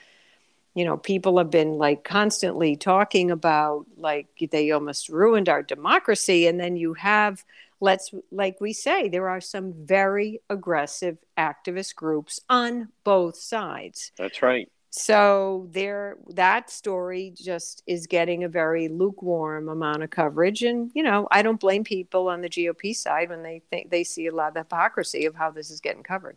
[0.73, 6.47] you know people have been like constantly talking about like they almost ruined our democracy
[6.47, 7.43] and then you have
[7.81, 14.11] let's like we say there are some very aggressive activist groups on both sides.
[14.17, 14.71] That's right.
[14.93, 21.01] So there that story just is getting a very lukewarm amount of coverage and you
[21.01, 24.35] know i don't blame people on the gop side when they think they see a
[24.35, 26.35] lot of the hypocrisy of how this is getting covered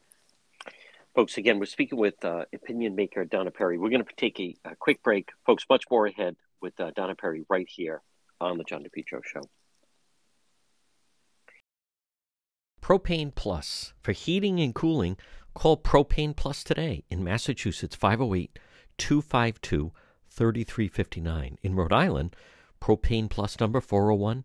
[1.14, 3.78] folks again we're speaking with uh, opinion maker donna perry.
[3.78, 5.30] We're going to take a, a, quick break.
[5.46, 8.02] Folks much more ahead with uh, donna perry right here
[8.40, 9.42] on the john depetro show.
[12.82, 13.94] Propane plus.
[14.02, 15.16] For heating and cooling
[15.54, 18.58] Call Propane Plus today in Massachusetts 508
[18.98, 19.92] 252
[20.28, 21.58] 3359.
[21.62, 22.34] In Rhode Island,
[22.80, 24.44] Propane Plus number 401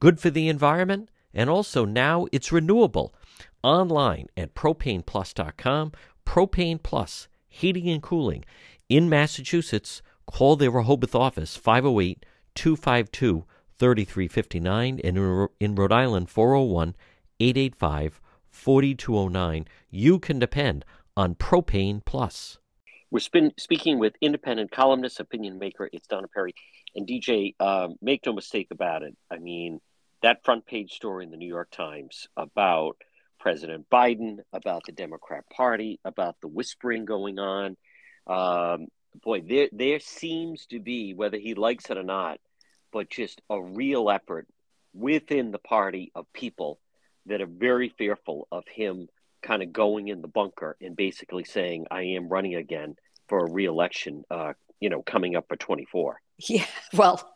[0.00, 3.14] good for the environment, and also now it's renewable.
[3.62, 5.92] Online at propaneplus.com.
[6.24, 8.44] Propane Plus, heating and cooling.
[8.88, 13.44] In Massachusetts, call their Rehoboth office 508 252
[13.78, 16.96] 3359 and in Rhode Island 401
[17.40, 19.66] 885 4209.
[19.90, 20.84] You can depend
[21.16, 22.58] on Propane Plus.
[23.10, 25.88] We're spin- speaking with independent columnist, opinion maker.
[25.92, 26.54] It's Donna Perry.
[26.94, 29.16] And DJ, uh, make no mistake about it.
[29.30, 29.80] I mean,
[30.22, 32.96] that front page story in the New York Times about
[33.38, 37.76] President Biden, about the Democrat Party, about the whispering going on.
[38.26, 38.88] Um,
[39.22, 42.40] boy, there there seems to be, whether he likes it or not,
[42.92, 44.46] but just a real effort
[44.92, 46.80] within the party of people
[47.26, 49.08] that are very fearful of him
[49.42, 52.96] kind of going in the bunker and basically saying, I am running again
[53.28, 56.20] for a reelection, uh, you know, coming up for 24.
[56.38, 56.66] Yeah.
[56.94, 57.34] Well,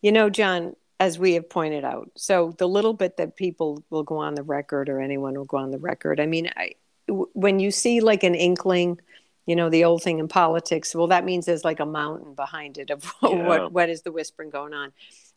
[0.00, 4.04] you know, John, as we have pointed out, so the little bit that people will
[4.04, 6.76] go on the record or anyone will go on the record, I mean, I,
[7.08, 9.00] w- when you see like an inkling,
[9.44, 12.78] you know, the old thing in politics, well, that means there's like a mountain behind
[12.78, 13.30] it of yeah.
[13.30, 14.92] what, what is the whispering going on.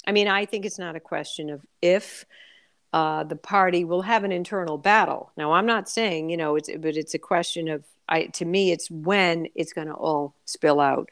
[0.06, 2.26] I mean, I think it's not a question of if,
[2.94, 5.32] uh, the party will have an internal battle.
[5.36, 8.72] Now, I'm not saying, you know, it's but it's a question of, I to me,
[8.72, 11.10] it's when it's going to all spill out.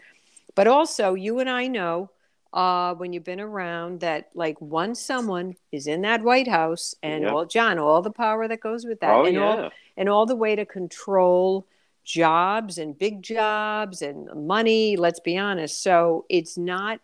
[0.53, 2.11] But also, you and I know
[2.53, 7.25] uh, when you've been around that, like, once someone is in that White House, and
[7.25, 9.43] all John, all the power that goes with that, oh, and yeah.
[9.43, 11.65] all and all the way to control
[12.03, 14.97] jobs and big jobs and money.
[14.97, 15.81] Let's be honest.
[15.81, 16.99] So it's not,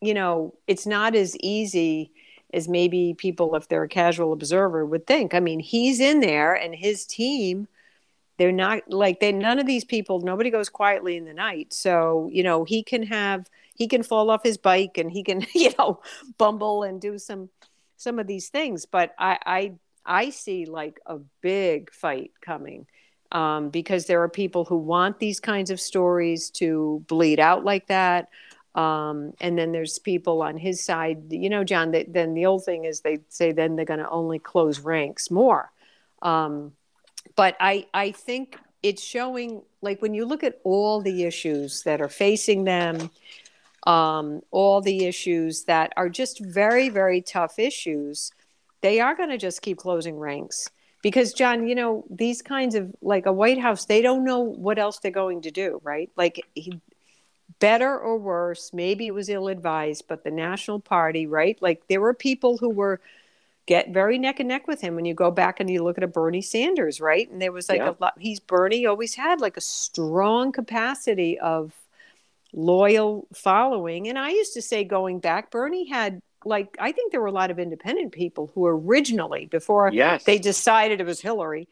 [0.00, 2.12] you know, it's not as easy
[2.52, 5.34] as maybe people, if they're a casual observer, would think.
[5.34, 7.66] I mean, he's in there and his team,
[8.36, 11.72] they're not like they none of these people, nobody goes quietly in the night.
[11.72, 13.48] So, you know, he can have
[13.82, 16.00] he can fall off his bike and he can, you know,
[16.38, 17.50] bumble and do some
[17.96, 18.86] some of these things.
[18.86, 19.72] But I I
[20.06, 22.86] I see like a big fight coming.
[23.32, 27.86] Um, because there are people who want these kinds of stories to bleed out like
[27.86, 28.28] that.
[28.74, 32.84] Um, and then there's people on his side, you know, John, then the old thing
[32.84, 35.72] is they say then they're going to only close ranks more.
[36.20, 36.72] Um,
[37.34, 42.02] but I, I think it's showing, like when you look at all the issues that
[42.02, 43.10] are facing them,
[43.84, 48.30] um, all the issues that are just very, very tough issues,
[48.80, 50.68] they are going to just keep closing ranks.
[51.02, 54.78] Because, John, you know, these kinds of like a White House, they don't know what
[54.78, 56.10] else they're going to do, right?
[56.16, 56.80] Like, he,
[57.62, 61.56] better or worse, maybe it was ill advised, but the National Party, right?
[61.60, 63.00] Like there were people who were
[63.66, 66.02] get very neck and neck with him when you go back and you look at
[66.02, 67.30] a Bernie Sanders, right?
[67.30, 67.90] And there was like yeah.
[67.90, 71.72] a lot he's Bernie always had like a strong capacity of
[72.52, 74.08] loyal following.
[74.08, 77.32] And I used to say going back, Bernie had like I think there were a
[77.32, 80.24] lot of independent people who originally before yes.
[80.24, 81.68] they decided it was Hillary.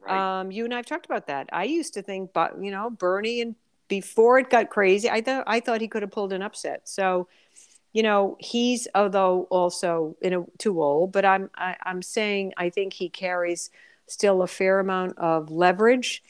[0.00, 0.40] Right.
[0.40, 1.48] Um, you and I've talked about that.
[1.52, 3.54] I used to think, but you know, Bernie and
[3.88, 6.88] before it got crazy, I thought I thought he could have pulled an upset.
[6.88, 7.28] So,
[7.92, 12.02] you know, he's although also in know too old, but I'm I, am i am
[12.02, 13.70] saying I think he carries
[14.06, 16.22] still a fair amount of leverage.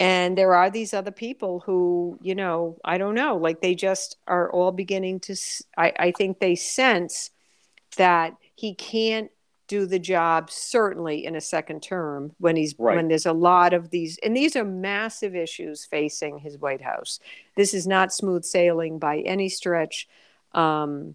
[0.00, 4.16] And there are these other people who, you know, I don't know, like they just
[4.26, 5.36] are all beginning to.
[5.76, 7.30] I, I think they sense
[7.96, 9.30] that he can't
[9.68, 12.96] do the job certainly in a second term when he's right.
[12.96, 17.20] when there's a lot of these and these are massive issues facing his white house
[17.54, 20.08] this is not smooth sailing by any stretch
[20.52, 21.14] um,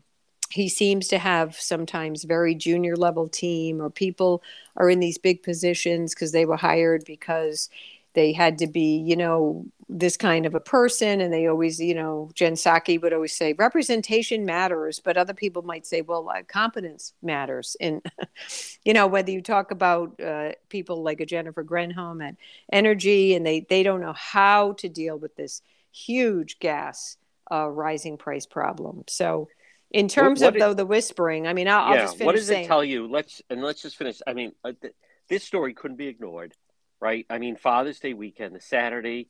[0.51, 4.43] he seems to have sometimes very junior level team or people
[4.77, 7.69] are in these big positions because they were hired because
[8.13, 11.21] they had to be, you know, this kind of a person.
[11.21, 15.61] And they always, you know, Jen Psaki would always say representation matters, but other people
[15.61, 17.75] might say, well, uh, competence matters.
[17.79, 18.01] And,
[18.85, 22.35] you know, whether you talk about uh, people like a Jennifer Granholm at
[22.71, 27.17] Energy, and they, they don't know how to deal with this huge gas
[27.51, 29.03] uh, rising price problem.
[29.07, 29.49] So,
[29.91, 32.25] in terms what, what of though the whispering, I mean, I'll, yeah, I'll just finish
[32.25, 33.07] What does saying, it tell you?
[33.07, 34.21] Let's and let's just finish.
[34.25, 34.95] I mean, uh, th-
[35.29, 36.55] this story couldn't be ignored
[37.03, 37.25] right?
[37.29, 39.27] I mean, Father's Day weekend, the Saturday,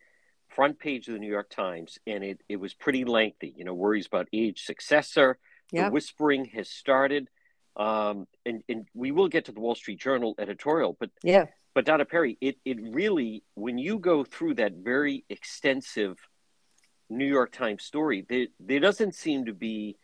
[0.49, 3.51] front page of the New York Times, and it, it was pretty lengthy.
[3.57, 5.39] You know, worries about age successor.
[5.71, 5.85] Yep.
[5.85, 7.29] The whispering has started.
[7.75, 11.85] Um, and, and we will get to the Wall Street Journal editorial, but yeah, but
[11.85, 16.17] Donna Perry, it, it really, when you go through that very extensive
[17.09, 19.97] New York Times story, there, there doesn't seem to be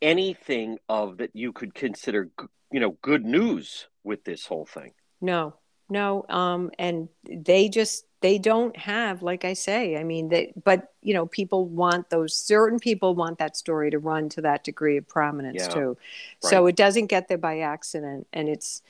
[0.00, 2.30] anything of that you could consider,
[2.70, 4.92] you know, good news with this whole thing.
[5.20, 5.56] No,
[5.88, 10.92] no um and they just they don't have like i say i mean they but
[11.02, 14.96] you know people want those certain people want that story to run to that degree
[14.96, 15.68] of prominence yeah.
[15.68, 16.50] too right.
[16.50, 18.82] so it doesn't get there by accident and it's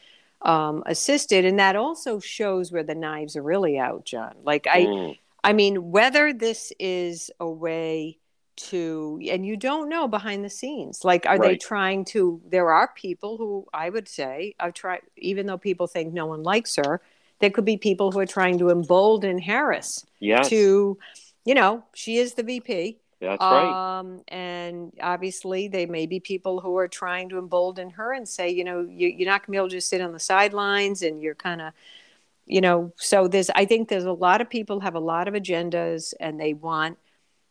[0.42, 4.82] um assisted and that also shows where the knives are really out john like i
[4.82, 5.18] mm.
[5.42, 8.18] i mean whether this is a way
[8.58, 11.50] to and you don't know behind the scenes like are right.
[11.50, 15.86] they trying to there are people who i would say i've tried even though people
[15.86, 17.00] think no one likes her
[17.38, 20.48] there could be people who are trying to embolden harris yes.
[20.48, 20.98] to
[21.44, 23.98] you know she is the vp that's right.
[23.98, 28.48] Um, and obviously, there may be people who are trying to embolden her and say,
[28.48, 31.02] you know, you, you're not going to be able to just sit on the sidelines
[31.02, 31.72] and you're kind of,
[32.46, 35.34] you know, so there's, I think there's a lot of people have a lot of
[35.34, 36.96] agendas and they want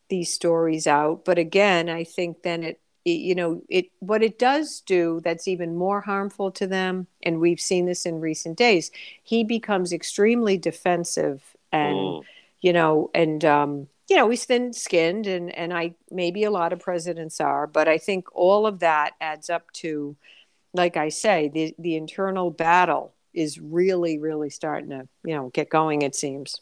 [0.10, 1.26] these stories out.
[1.26, 5.48] But again, I think then it, it, you know, it what it does do that's
[5.48, 8.92] even more harmful to them, and we've seen this in recent days.
[9.24, 11.42] He becomes extremely defensive,
[11.72, 12.24] and mm.
[12.60, 16.80] you know, and um, you know, he's thin-skinned, and and I maybe a lot of
[16.80, 20.16] presidents are, but I think all of that adds up to,
[20.74, 25.70] like I say, the the internal battle is really, really starting to you know get
[25.70, 26.02] going.
[26.02, 26.60] It seems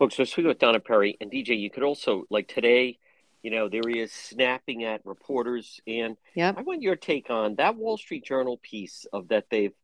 [0.00, 1.60] folks are speaking with Donna Perry and DJ.
[1.60, 2.98] You could also like today,
[3.42, 6.56] you know, there he is snapping at reporters, and yep.
[6.56, 9.74] I want your take on that Wall Street Journal piece of that they've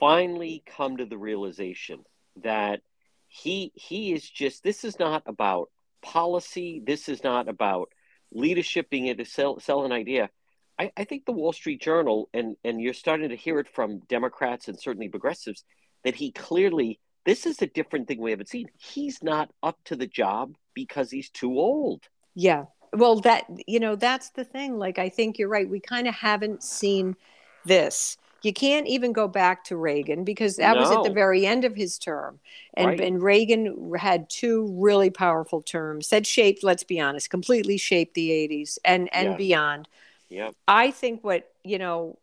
[0.00, 2.02] finally come to the realization
[2.42, 2.80] that
[3.28, 5.68] he he is just this is not about
[6.00, 6.82] policy.
[6.84, 7.90] This is not about
[8.32, 10.30] leadership being able to sell sell an idea.
[10.78, 14.00] I, I think the Wall Street Journal and and you're starting to hear it from
[14.08, 15.62] Democrats and certainly progressives
[16.04, 18.68] that he clearly this is a different thing we haven't seen.
[18.78, 22.02] He's not up to the job because he's too old.
[22.34, 22.64] Yeah.
[22.92, 24.78] Well, that, you know, that's the thing.
[24.78, 25.68] Like, I think you're right.
[25.68, 27.16] We kind of haven't seen
[27.64, 28.16] this.
[28.42, 30.80] You can't even go back to Reagan because that no.
[30.80, 32.40] was at the very end of his term.
[32.74, 33.00] And, right.
[33.00, 38.30] and Reagan had two really powerful terms that shaped, let's be honest, completely shaped the
[38.30, 39.36] 80s and, and yeah.
[39.36, 39.88] beyond.
[40.28, 40.50] Yeah.
[40.66, 42.18] I think what, you know,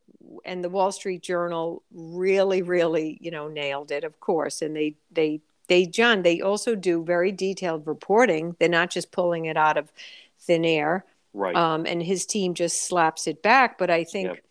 [0.46, 4.62] and the Wall Street Journal really, really, you know, nailed it, of course.
[4.62, 8.56] And they, they, they, John, they also do very detailed reporting.
[8.60, 9.92] They're not just pulling it out of
[10.40, 11.06] thin air.
[11.34, 11.56] Right.
[11.56, 13.78] Um, and his team just slaps it back.
[13.78, 14.44] But I think yep.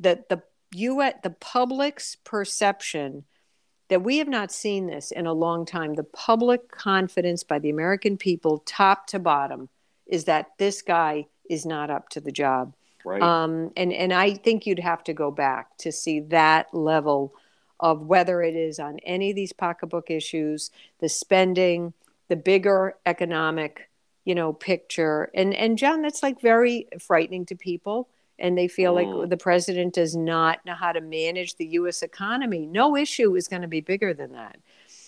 [0.00, 0.42] that the
[0.74, 3.24] you at the public's perception
[3.88, 5.94] that we have not seen this in a long time.
[5.94, 9.68] The public confidence by the American people, top to bottom,
[10.06, 12.74] is that this guy is not up to the job.
[13.06, 13.22] Right.
[13.22, 17.34] Um, and and I think you'd have to go back to see that level
[17.78, 21.92] of whether it is on any of these pocketbook issues, the spending,
[22.26, 23.88] the bigger economic,
[24.24, 25.30] you know, picture.
[25.34, 28.08] And and John, that's like very frightening to people.
[28.40, 29.20] And they feel mm.
[29.20, 32.02] like the president does not know how to manage the U.S.
[32.02, 32.66] economy.
[32.66, 34.58] No issue is going to be bigger than that.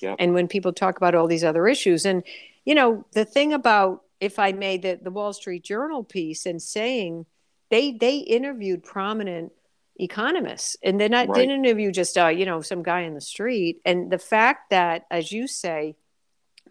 [0.00, 0.16] Yep.
[0.20, 2.22] And when people talk about all these other issues, and
[2.64, 6.62] you know, the thing about, if I made the, the Wall Street Journal piece and
[6.62, 7.26] saying
[7.70, 9.52] they they interviewed prominent
[9.98, 11.35] economists and they not right.
[11.35, 15.07] didn't interview just uh, you know some guy in the street and the fact that
[15.11, 15.96] as you say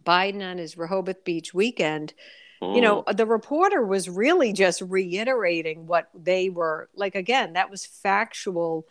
[0.04, 2.14] biden on his rehoboth beach weekend
[2.62, 2.74] mm.
[2.74, 3.18] you know mm.
[3.18, 8.86] the reporter was really just reiterating what they were like again that was factual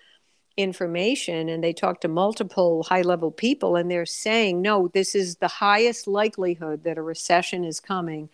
[0.58, 5.36] information and they talked to multiple high level people and they're saying no this is
[5.36, 8.28] the highest likelihood that a recession is coming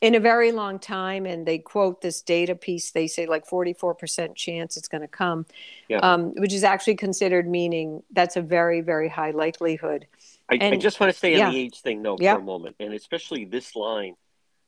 [0.00, 4.34] in a very long time and they quote this data piece they say like 44%
[4.34, 5.46] chance it's going to come
[5.88, 5.98] yeah.
[5.98, 10.06] um, which is actually considered meaning that's a very very high likelihood
[10.48, 11.48] i, and, I just want to stay yeah.
[11.48, 12.34] on the age thing though yeah.
[12.34, 14.14] for a moment and especially this line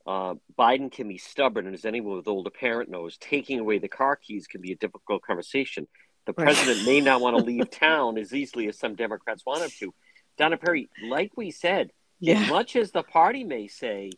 [0.06, 3.86] uh, Biden can be stubborn, and as anyone with older parent knows, taking away the
[3.86, 5.86] car keys can be a difficult conversation.
[6.26, 9.70] The president may not want to leave town as easily as some Democrats want him
[9.78, 9.94] to.
[10.38, 12.40] Donna Perry, like we said, Yeah.
[12.40, 14.10] as much as the party may say,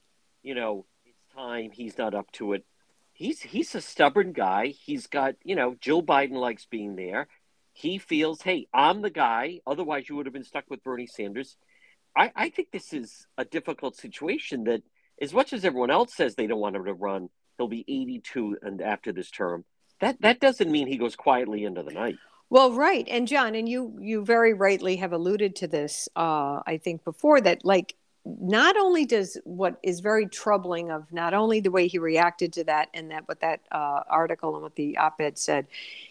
[0.43, 0.87] you know,
[1.43, 2.65] time, he's not up to it.
[3.13, 4.69] He's he's a stubborn guy.
[4.69, 7.29] He's got, you know, Jill Biden likes being there.
[7.75, 9.61] He feels, hey, I'm the guy.
[9.67, 11.57] Otherwise, you would have been stuck with Bernie Sanders.
[12.17, 14.83] I, I think this is a difficult situation that,
[15.21, 18.59] as much as everyone else says they don't want him to run, he'll be 82
[18.63, 19.65] and after this term.
[20.01, 22.17] That that doesn't mean he goes quietly into the night.
[22.51, 26.09] Well, right, and John, and you you very rightly have alluded to this.
[26.15, 27.95] Uh, I think before that, like,
[28.25, 32.65] not only does what is very troubling of not only the way he reacted to
[32.65, 35.67] that and that what that uh, article and what the op-ed said,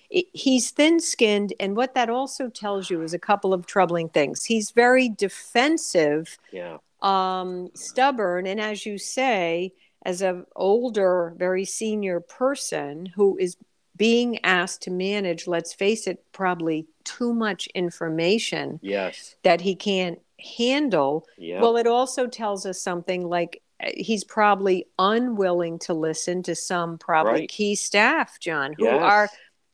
[0.09, 4.43] it, he's thin-skinned, and what that also tells you is a couple of troubling things.
[4.43, 6.77] He's very defensive Yeah.
[7.01, 9.71] um, stubborn, and as you say,
[10.03, 13.55] as an older, very senior person who is
[14.01, 19.35] being asked to manage, let's face it, probably too much information Yes.
[19.43, 20.19] that he can't
[20.57, 21.27] handle.
[21.37, 21.61] Yeah.
[21.61, 26.97] Well, it also tells us something like uh, he's probably unwilling to listen to some
[26.97, 27.49] probably Right.
[27.49, 29.01] key staff, John, who Yes.
[29.01, 29.29] are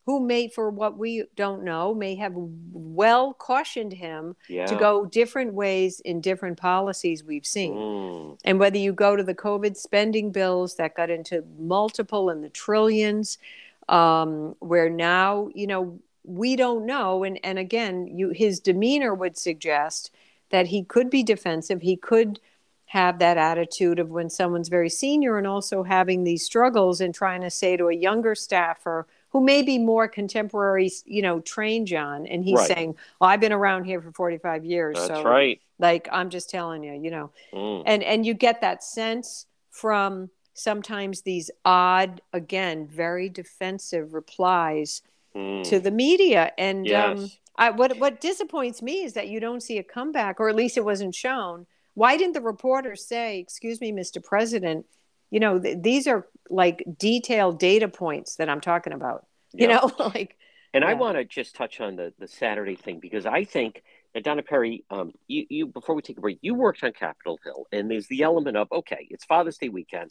[0.05, 4.65] who may, for what we don't know, may have well cautioned him yeah.
[4.65, 7.73] to go different ways in different policies we've seen.
[7.73, 8.38] Mm.
[8.45, 12.47] And whether you go to the COVID spending bills that got into multiple in the
[12.49, 13.38] trillions,
[13.89, 17.23] um, where now, you know, we don't know.
[17.23, 20.11] And, and again, you, his demeanor would suggest
[20.49, 21.81] that he could be defensive.
[21.81, 22.39] He could
[22.88, 27.41] have that attitude of when someone's very senior and also having these struggles and trying
[27.41, 32.25] to say to a younger staffer who may be more contemporary, you know, trained John.
[32.25, 32.67] And he's Right.
[32.67, 34.95] saying, well, I've been around here for 45 years.
[34.95, 35.59] That's so right.
[35.79, 37.83] like, I'm just telling you, you know, Mm.
[37.85, 45.01] and and you get that sense from sometimes these odd again very defensive replies
[45.35, 45.63] Mm.
[45.69, 46.51] to the media.
[46.57, 50.49] And um, I, what what disappoints me is that you don't see a comeback or
[50.49, 51.67] at least it wasn't shown.
[51.93, 54.85] Why didn't the reporter say excuse me mr president
[55.29, 59.75] you know th- these are like detailed data points that i'm talking about you Yeah.
[59.75, 59.91] know?
[60.15, 60.37] Like
[60.73, 63.83] And I want to just touch on the, the Saturday thing because I think
[64.13, 67.37] that Donna Perry, um, you, you before we take a break, you worked on Capitol
[67.43, 70.09] Hill, and there's the element of okay, it's Father's Day weekend,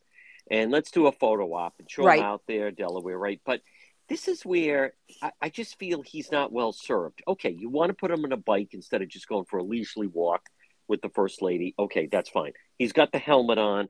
[0.51, 2.18] and let's do a photo op and show Right.
[2.18, 3.40] him out there, Delaware, right?
[3.44, 3.62] But
[4.09, 7.22] this is where I, I just feel he's not well served.
[7.26, 9.62] Okay, you want to put him on a bike instead of just going for a
[9.64, 10.42] leisurely walk
[10.88, 11.74] with the first lady.
[11.78, 12.53] Okay, that's fine.
[12.78, 13.88] He's got the helmet on,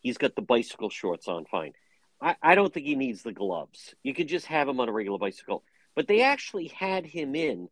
[0.00, 1.72] he's got the bicycle shorts on, fine.
[2.20, 3.94] I, I don't think he needs the gloves.
[4.02, 5.64] You could just have him on a regular bicycle
[5.96, 7.70] but they actually had him in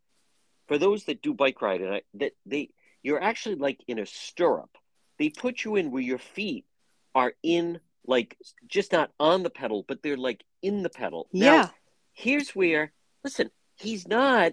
[0.67, 2.71] for those that do bike riding I- that they
[3.03, 4.71] you're actually like in a stirrup
[5.19, 6.65] they put you in where your feet
[7.15, 8.37] are in like
[8.69, 11.29] just not on the pedal but they're like in the pedal.
[11.33, 11.69] Now, yeah.
[12.13, 12.93] here's where
[13.23, 14.53] listen he's not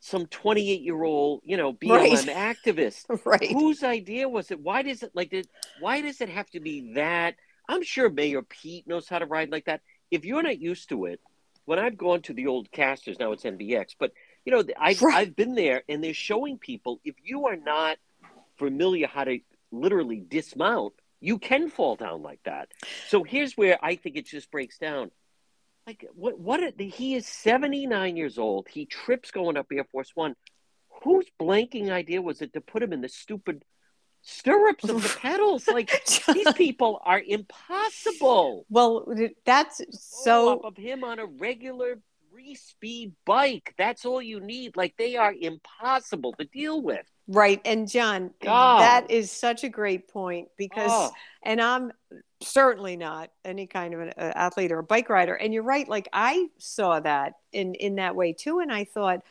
[0.00, 2.56] some 28 year old you know BLM Right.
[2.66, 3.04] activist.
[3.24, 3.50] Right.
[3.52, 4.60] Whose idea was it?
[4.60, 5.46] Why does it like it
[5.80, 7.36] why does it have to be that?
[7.68, 9.80] I'm sure mayor pete knows how to ride like that.
[10.10, 11.20] If you're not used to it
[11.64, 14.12] when i've gone to the old casters now it's NBX, but
[14.44, 15.14] you know i've, Right.
[15.16, 17.98] I've been there and they're showing people if you are not
[18.58, 19.38] familiar how to
[19.70, 22.68] literally dismount you can fall down like that.
[23.08, 25.10] So here's where i think it just breaks down.
[25.86, 28.68] Like what what a, he is 79 years old.
[28.68, 30.34] He trips going up air force one.
[31.04, 33.64] Whose blanking idea was it to put him in the stupid
[34.22, 35.66] stirrups of the pedals?
[35.66, 35.90] Like
[36.32, 38.66] these people are impossible.
[38.68, 39.06] Well
[39.46, 42.00] that's so so of him on a regular
[42.32, 47.60] three speed bike that's all you need like they are impossible to deal with Right.
[47.64, 48.80] And John, God.
[48.80, 51.12] that is such a great point because, Oh.
[51.44, 51.92] and I'm
[52.42, 55.34] certainly not any kind of an uh, athlete or a bike rider.
[55.34, 55.88] And you're right.
[55.88, 58.58] Like I saw that in, in that way too.
[58.58, 59.22] And I thought,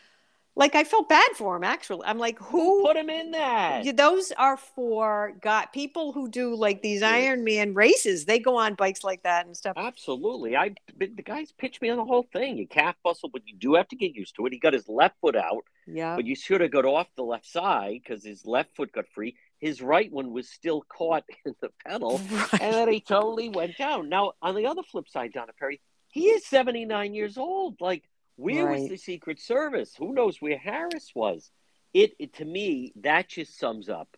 [0.55, 2.05] like, I felt bad for him actually.
[2.05, 6.81] I'm like, who put him in that those are for got people who do like
[6.81, 8.25] these Ironman races.
[8.25, 9.73] They go on bikes like that and stuff.
[9.77, 10.55] Absolutely.
[10.55, 12.57] I the guys pitched me on the whole thing.
[12.57, 14.53] You calf muscle, but you do have to get used to it.
[14.53, 16.15] He got his left foot out, Yeah.
[16.15, 19.35] but you should have got off the left side because his left foot got free.
[19.59, 22.19] His right one was still caught in the pedal,
[22.51, 24.09] and then he totally went down.
[24.09, 27.79] Now, on the other flip side, Donna Perry, he is 79 years old.
[27.79, 28.03] Like,
[28.35, 29.93] where was the Secret Service?
[29.97, 31.51] Who knows where Harris was?
[31.93, 34.15] It, it to me, that just sums up.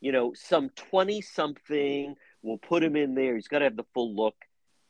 [0.00, 3.34] You know, some 20 something will put him in there.
[3.34, 4.36] He's got to have the full look.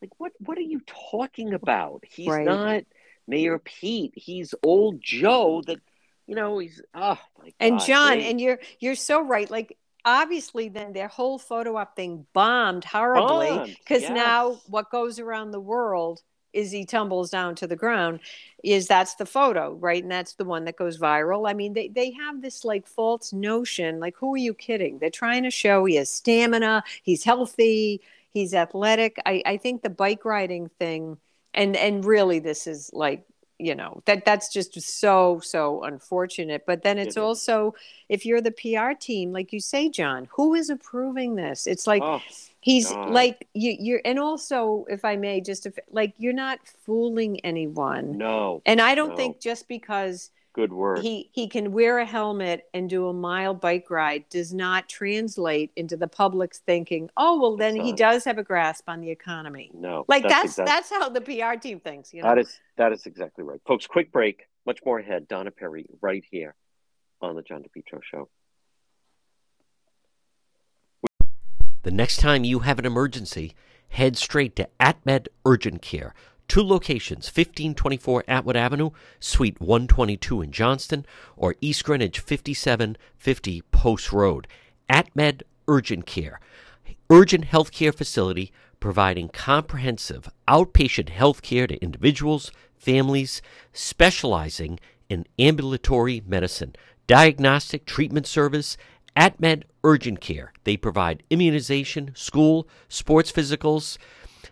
[0.03, 2.05] Like, what, what are you talking about?
[2.09, 2.45] He's Right.
[2.45, 2.83] not
[3.27, 4.12] Mayor Pete.
[4.14, 5.79] He's old Joe that,
[6.27, 7.53] you know, he's, oh, my god.
[7.61, 11.97] and john they- and you're you're so right like obviously then their whole photo op
[11.97, 14.12] thing bombed horribly because yes.
[14.12, 16.20] now what goes around the world
[16.53, 18.21] is he tumbles down to the ground
[18.65, 20.03] is that's the photo right?
[20.03, 21.49] And that's the one that goes viral.
[21.49, 24.01] I mean they, they have this like false notion.
[24.01, 24.99] Like who are you kidding?
[24.99, 29.19] They're trying to show he has stamina he's healthy he's athletic.
[29.25, 31.19] I, I think the bike riding thing
[31.55, 33.25] and and really this is like
[33.59, 37.75] you know that that's just so so unfortunate but then it's It also
[38.09, 42.03] if you're the pr team like you say john who is approving this it's like
[42.03, 42.21] Oh,
[42.61, 43.11] he's God.
[43.11, 48.19] like you you're and also if i may just if, like you're not fooling anyone
[48.19, 48.61] no.
[48.67, 49.17] and i don't no.
[49.17, 51.01] think just because Good word.
[51.01, 55.71] he he can wear a helmet and do a mile bike ride does not translate
[55.77, 57.99] into the public's thinking oh well then It's he not.
[57.99, 60.05] does have a grasp on the economy no.
[60.09, 63.05] like that's exact- that's how the pr team thinks you know That is that is
[63.07, 63.87] exactly right, folks.
[63.87, 64.49] Quick break.
[64.67, 65.29] Much more ahead.
[65.29, 66.55] Donna Perry, right here
[67.23, 68.29] on the John DePetro Show.
[71.83, 73.55] The next time you have an emergency,
[73.89, 76.15] head straight to AtMed Urgent Care.
[76.49, 81.05] Two locations 1524 Atwood Avenue, Suite 122 in Johnston,
[81.37, 84.47] or East Greenwich 5750 Post Road.
[84.89, 86.41] AtMed Urgent Care.
[87.11, 93.43] Urgent healthcare facility providing comprehensive outpatient health care to individuals, families,
[93.73, 94.79] specializing
[95.09, 96.75] in ambulatory medicine,
[97.07, 98.77] diagnostic treatment service,
[99.17, 100.53] AtMed Urgent Care.
[100.65, 103.99] They provide immunization, school, sports physicals.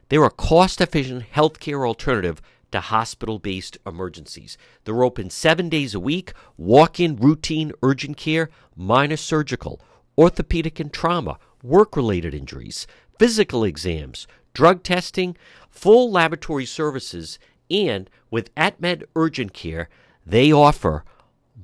[0.08, 2.40] They're a cost efficient healthcare alternative
[2.72, 4.58] to hospital based emergencies.
[4.84, 9.80] They're open seven days a week, walk in routine urgent care, minor surgical,
[10.18, 12.86] orthopedic and trauma, work related injuries,
[13.18, 15.36] physical exams, drug testing,
[15.70, 17.38] full laboratory services,
[17.70, 19.88] and with AtMed Urgent Care,
[20.26, 21.04] they offer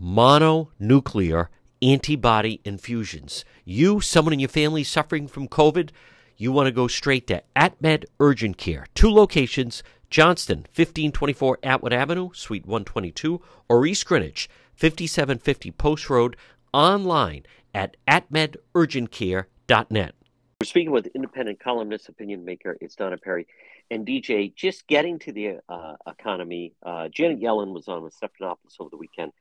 [0.01, 1.49] mononuclear
[1.83, 3.45] antibody infusions.
[3.65, 5.91] You, someone in your family suffering from COVID,
[6.41, 8.87] you want to go straight to AtMed Urgent Care.
[8.95, 16.39] Two locations Johnston, 1524 Atwood Avenue, Suite 122, or East Greenwich, 5750 Post Road,
[16.73, 17.43] online
[17.75, 20.15] at atmedurgentcare.net.
[20.61, 22.77] We're speaking with independent columnist, opinion maker.
[22.81, 23.47] It's Donna Perry.
[23.91, 28.81] And DJ, just getting to the uh, economy, uh, Janet Yellen was on with Stephanopoulos
[28.81, 29.33] over the weekend.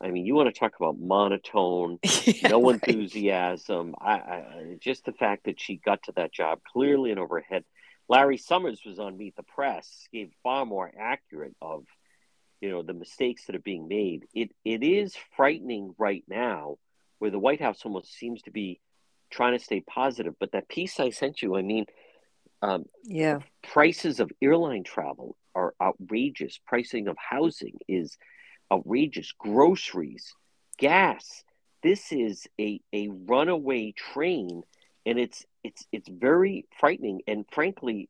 [0.00, 2.74] I mean, you want to talk about monotone, Yeah, no right.
[2.74, 3.94] enthusiasm.
[4.00, 7.64] I, I, just the fact that she got to that job clearly and overhead.
[8.08, 11.84] Larry Summers was on Meet the Press, gave far more accurate of,
[12.60, 14.26] you know, the mistakes that are being made.
[14.34, 16.76] It it is frightening right now,
[17.18, 18.80] where the White House almost seems to be
[19.30, 20.34] trying to stay positive.
[20.40, 21.84] But that piece I sent you, I mean,
[22.62, 26.58] um, yeah prices of airline travel are outrageous.
[26.66, 28.16] Pricing of housing is
[28.72, 29.32] outrageous.
[29.32, 30.34] Groceries,
[30.78, 31.44] gas.
[31.82, 34.62] This is a, a runaway train,
[35.06, 37.22] and it's it's it's very frightening.
[37.26, 38.08] And frankly,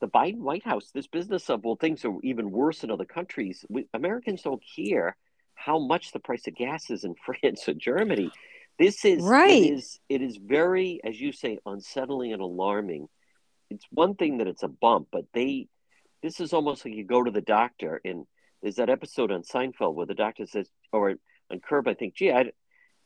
[0.00, 3.64] the Biden White House, this business of well, things are even worse in other countries.
[3.68, 5.16] We, Americans don't care
[5.54, 8.30] how much the price of gas is in France or Germany.
[8.78, 9.50] This is Right.
[9.50, 13.08] It is it is very, as you say, unsettling and alarming.
[13.70, 15.68] It's one thing that it's a bump, but they
[16.22, 18.26] this is almost like you go to the doctor and
[18.64, 21.10] there's that episode on Seinfeld where the doctor says, or
[21.50, 22.50] on Curb, I think, gee, I,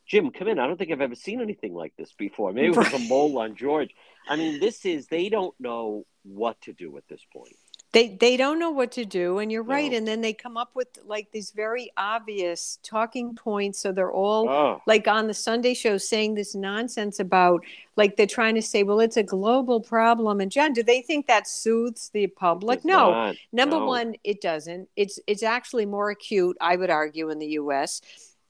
[0.06, 0.60] Jim, come in.
[0.60, 2.52] I don't think I've ever seen anything like this before.
[2.52, 3.90] Maybe it was a mole on George.
[4.28, 7.56] I mean, this is they don't know what to do at this point.
[7.92, 9.96] They they don't know what to do and you're right No.
[9.98, 14.48] and then they come up with like these very obvious talking points so they're all
[14.48, 17.64] Oh, like on the Sunday show saying this nonsense about
[17.96, 20.40] like they're trying to say, well, it's a global problem.
[20.40, 22.76] And John, do they think that soothes the public?
[22.78, 23.10] it's No.
[23.10, 23.36] not.
[23.52, 23.86] Number No.
[23.86, 24.88] one, it doesn't.
[24.94, 28.00] It's it's actually more acute, I would argue, in the U.S.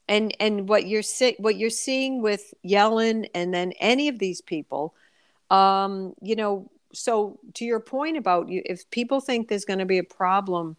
[0.06, 4.40] And and what you're see, what you're seeing with Yellen and then any of these
[4.42, 4.94] people,
[5.50, 6.70] um, you know.
[6.92, 10.76] So to your point about you, if people think there's going to be a problem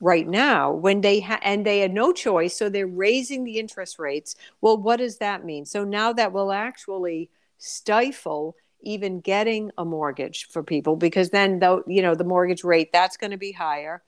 [0.00, 3.98] right now when they ha- and they had no choice so they're raising the interest
[3.98, 5.64] rates well what does that mean?
[5.64, 11.82] So now that will actually stifle even getting a mortgage for people because then though
[11.86, 14.02] you know the mortgage rate that's going to be higher.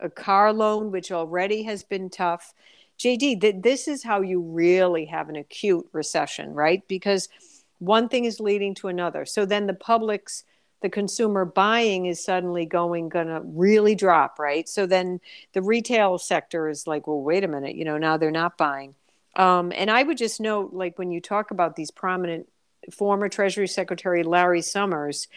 [0.00, 2.54] A car loan which already has been tough.
[2.98, 6.86] Jd th- this is how you really have an acute recession right?
[6.88, 7.28] Because
[7.78, 9.26] one thing is leading to another.
[9.26, 10.44] So then the public's
[10.82, 15.20] the consumer buying is suddenly going to really drop right so then
[15.52, 18.94] the retail sector is like well wait a minute you know now they're not buying
[19.36, 22.48] um, and i would just note like when you talk about these prominent
[22.90, 25.28] former treasury secretary larry summers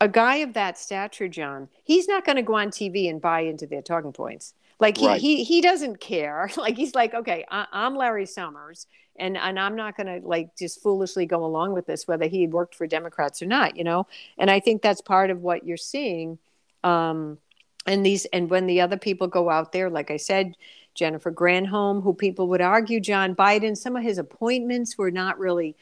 [0.00, 3.40] a guy of that stature john he's not going to go on tv and buy
[3.40, 5.20] into their talking points Like he Right.
[5.20, 6.50] he he doesn't care.
[6.56, 8.86] Like he's like, okay, I, I'm Larry Summers,
[9.18, 12.46] and and I'm not going to like just foolishly go along with this, whether he
[12.46, 14.06] worked for Democrats or not, you know.
[14.38, 16.38] And I think that's part of what you're seeing.
[16.84, 17.38] Um,
[17.86, 20.54] and these and when the other people go out there, like I said,
[20.94, 25.76] Jennifer Granholm, who people would argue John Biden, some of his appointments were not really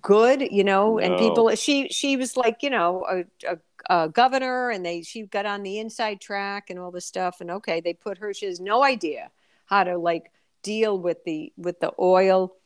[0.00, 3.58] good, you know, and people she she was like, you know, a, a,
[4.04, 7.50] a governor and they she got on the inside track and all this stuff and
[7.50, 9.30] okay, they put her she has no idea
[9.66, 10.30] how to like
[10.64, 12.56] deal with the with the oil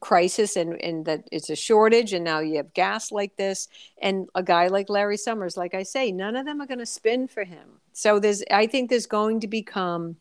[0.00, 3.66] crisis and and that it's a shortage and now you have gas like this
[4.00, 6.86] and a guy like Larry Summers like I say none of them are going to
[6.86, 10.16] spin for him so there's I think there's going to become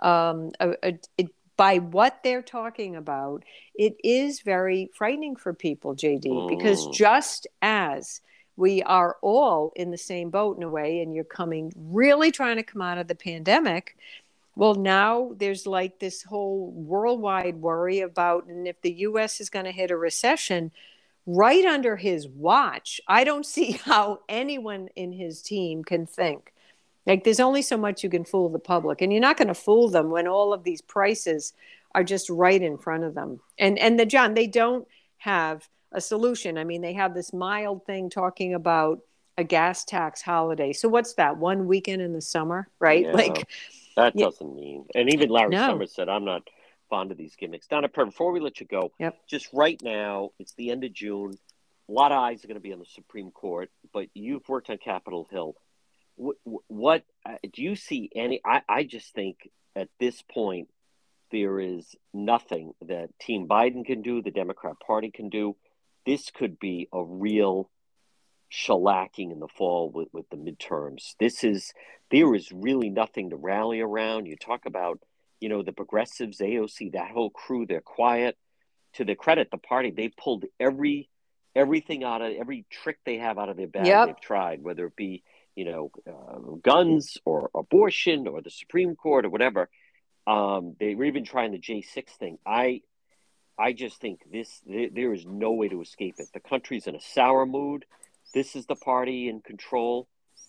[0.00, 3.44] um a, a, it, by what they're talking about
[3.74, 6.94] it is very frightening for people JD because Mm.
[6.94, 8.22] just as
[8.56, 12.56] we are all in the same boat in a way and you're coming really trying
[12.56, 13.96] to come out of the pandemic
[14.54, 19.64] well, now there's like this whole worldwide worry about, and if the US is going
[19.64, 20.72] to hit a recession
[21.26, 26.52] right under his watch, I don't see how anyone in his team can think.
[27.06, 29.54] Like, there's only so much you can fool the public, and you're not going to
[29.54, 31.52] fool them when all of these prices
[31.94, 33.40] are just right in front of them.
[33.58, 34.86] And and the John, they don't
[35.18, 36.58] have a solution.
[36.58, 39.00] I mean, they have this mild thing talking about
[39.36, 40.72] a gas tax holiday.
[40.72, 41.38] So what's that?
[41.38, 43.04] One weekend in the summer, right?
[43.06, 43.12] Yeah.
[43.12, 43.48] Like
[43.96, 44.26] That Yeah.
[44.26, 44.86] doesn't mean.
[44.94, 45.66] And even Larry No.
[45.66, 46.48] Summers said, I'm not
[46.88, 47.66] fond of these gimmicks.
[47.66, 49.26] Donna, Per, before we let you go, Yep.
[49.26, 51.38] just right now, it's the end of June.
[51.88, 54.70] A lot of eyes are going to be on the Supreme Court, but you've worked
[54.70, 55.56] on Capitol Hill.
[56.16, 56.36] What,
[56.68, 58.40] what uh, do you see any?
[58.44, 60.68] I, I just think at this point,
[61.30, 65.56] there is nothing that Team Biden can do, the Democrat Party can do.
[66.04, 67.70] This could be a real
[68.52, 71.14] shellacking in the fall with, with the midterms.
[71.18, 71.72] This is
[72.10, 74.26] there is really nothing to rally around.
[74.26, 75.00] You talk about,
[75.40, 78.36] you know, the progressives, AOC, that whole crew, they're quiet.
[78.96, 81.08] To their credit, the party, they pulled every
[81.56, 83.86] everything out of every trick they have out of their bag.
[83.86, 84.06] Yep.
[84.06, 85.22] They've tried, whether it be,
[85.54, 89.70] you know, uh, guns or abortion or the Supreme Court or whatever.
[90.26, 92.38] Um, they were even trying the J6 thing.
[92.44, 92.82] I
[93.58, 96.28] I just think this there, there is no way to escape it.
[96.34, 97.86] The country's in a sour mood.
[98.32, 100.08] This is the party in control.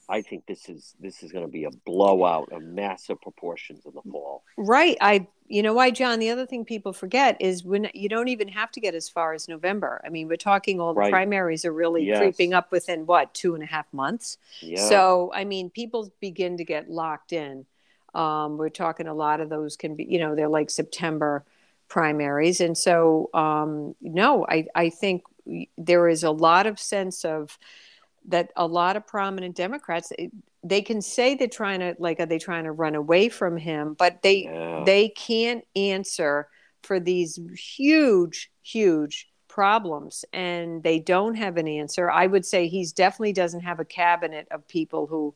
[0.10, 3.94] I think this is this is going to be a blowout of massive proportions in
[3.94, 4.44] the fall.
[4.58, 4.98] Right.
[5.00, 6.20] I, you know why, John?
[6.20, 9.34] The other thing people forget is when you don't even have to get as far
[9.34, 10.02] as November.
[10.06, 11.12] I mean, we're talking all the Right.
[11.12, 12.20] primaries are really Yes.
[12.20, 14.38] creeping up within what, two and a half months?
[14.62, 14.78] Yeah.
[14.90, 17.66] So, I mean, people begin to get locked in.
[18.14, 21.46] Um, we're talking a lot of those can be, you know, they're like September
[21.88, 22.60] primaries.
[22.60, 25.24] And so, um, no, I, I think
[25.78, 27.58] there is a lot of sense of
[28.30, 30.12] that a lot of prominent Democrats,
[30.64, 33.96] they can say they're trying to, like, are they trying to run away from him?
[34.00, 34.84] But they, Yeah.
[34.86, 36.48] they can't answer
[36.84, 42.10] for these huge, huge problems and they don't have an answer.
[42.10, 45.36] I would say he's definitely doesn't have a cabinet of people who,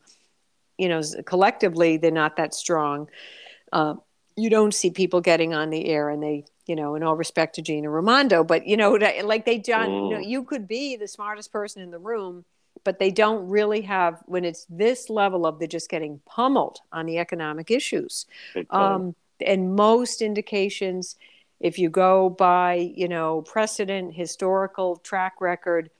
[0.76, 3.08] you know, collectively they're not that strong.
[3.72, 3.94] Uh,
[4.34, 7.56] you don't see people getting on the air and they, you know, in all respect
[7.56, 8.92] to Gina Raimondo, but you know,
[9.24, 10.28] like they, John, you know, Mm.
[10.28, 12.44] you could be the smartest person in the room,
[12.84, 17.06] but they don't really have when it's this level of they're just getting pummeled on
[17.06, 18.26] the economic issues
[18.70, 19.14] um,
[19.44, 21.16] and most indications
[21.60, 25.90] if you go by you know precedent historical track record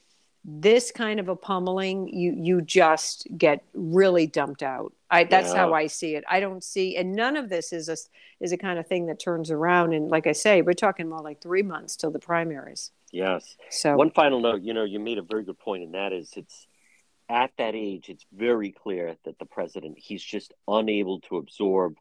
[0.51, 5.74] this kind of a pummeling you you just get really dumped out i that's how
[5.74, 7.96] i see it i don't see and none of this is a
[8.40, 11.20] is a kind of thing that turns around and like i say we're talking more
[11.20, 13.57] like three months till the primaries yes.
[13.70, 16.32] so One final note, you know, you made a very good point, and that is
[16.36, 16.66] it's
[17.28, 21.96] at that age, it's very clear that the president, he's just unable to absorb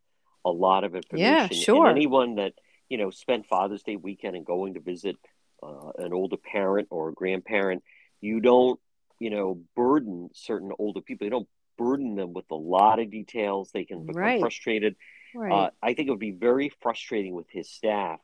[0.45, 1.33] a lot of information.
[1.33, 1.87] Yeah, sure.
[1.87, 2.53] And anyone that,
[2.89, 5.17] you know, spent Father's Day weekend and going to visit
[5.61, 7.83] uh, an older parent or a grandparent,
[8.21, 8.79] you don't,
[9.19, 11.25] you know, burden certain older people.
[11.25, 13.69] You don't burden them with a lot of details.
[13.71, 14.39] They can become Right.
[14.39, 14.95] frustrated.
[15.35, 18.19] right Uh, I think it would be very frustrating with his staff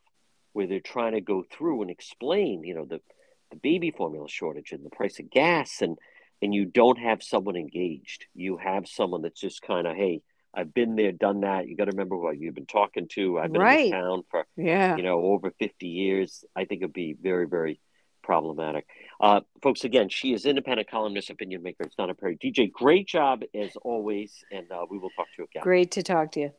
[0.54, 3.02] where they're trying to go through and explain, you know, the,
[3.50, 5.98] the baby formula shortage and the price of gas and
[6.42, 8.26] and you don't have someone engaged.
[8.36, 10.22] You have someone that's just kind of, hey,
[10.54, 11.70] I've been there, done that.
[11.70, 13.40] You got to remember what you've been talking to.
[13.40, 13.84] I've been in Right.
[13.86, 16.44] this town for yeah you know over 50 years.
[16.56, 17.80] I think it'd be very, very
[18.24, 18.86] problematic.
[19.24, 21.86] Uh, folks, again, she is independent columnist, opinion maker.
[21.86, 22.36] It's Donna Perry.
[22.36, 25.64] DJ, great job as always, and uh, we will talk to you again.
[25.64, 26.52] great to talk to you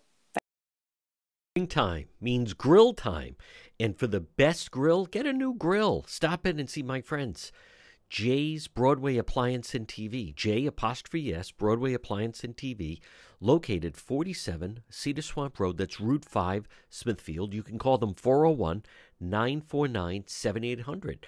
[1.54, 3.36] Springtime means grill time.
[3.78, 6.06] And for the best grill, get a new grill.
[6.08, 7.52] Stop in and see my friends.
[8.08, 13.00] Jay's Broadway Appliance and TV, J apostrophe S, Broadway Appliance and TV,
[13.40, 15.76] located 47 Cedar Swamp Road.
[15.76, 17.52] That's Route 5, Smithfield.
[17.52, 18.84] You can call them 401
[19.20, 21.26] 949 7800.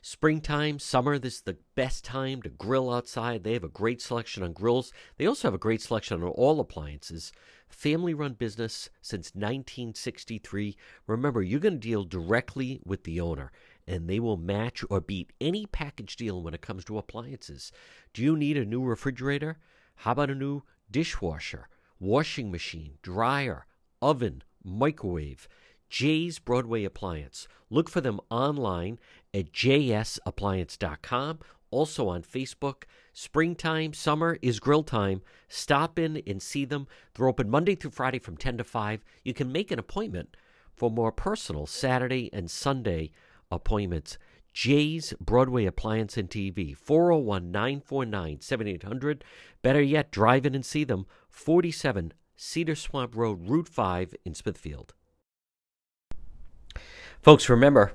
[0.00, 3.42] Springtime, summer, this is the best time to grill outside.
[3.42, 4.92] They have a great selection on grills.
[5.16, 7.32] They also have a great selection on all appliances.
[7.68, 10.76] Family run business since 1963.
[11.06, 13.50] Remember, you're going to deal directly with the owner,
[13.86, 17.72] and they will match or beat any package deal when it comes to appliances.
[18.14, 19.58] Do you need a new refrigerator?
[19.96, 21.68] How about a new dishwasher,
[21.98, 23.66] washing machine, dryer,
[24.00, 25.48] oven, microwave?
[25.88, 27.48] Jay's Broadway Appliance.
[27.70, 28.98] Look for them online
[29.34, 31.38] at jsappliance.com.
[31.70, 32.84] Also on Facebook.
[33.12, 35.22] Springtime, summer is grill time.
[35.48, 36.86] Stop in and see them.
[37.14, 39.04] They're open Monday through Friday from 10 to 5.
[39.24, 40.36] You can make an appointment
[40.74, 43.10] for more personal Saturday and Sunday
[43.50, 44.18] appointments.
[44.52, 49.24] Jay's Broadway Appliance and TV, 401 949 7800.
[49.62, 54.94] Better yet, drive in and see them, 47 Cedar Swamp Road, Route 5 in Smithfield.
[57.20, 57.94] Folks, remember,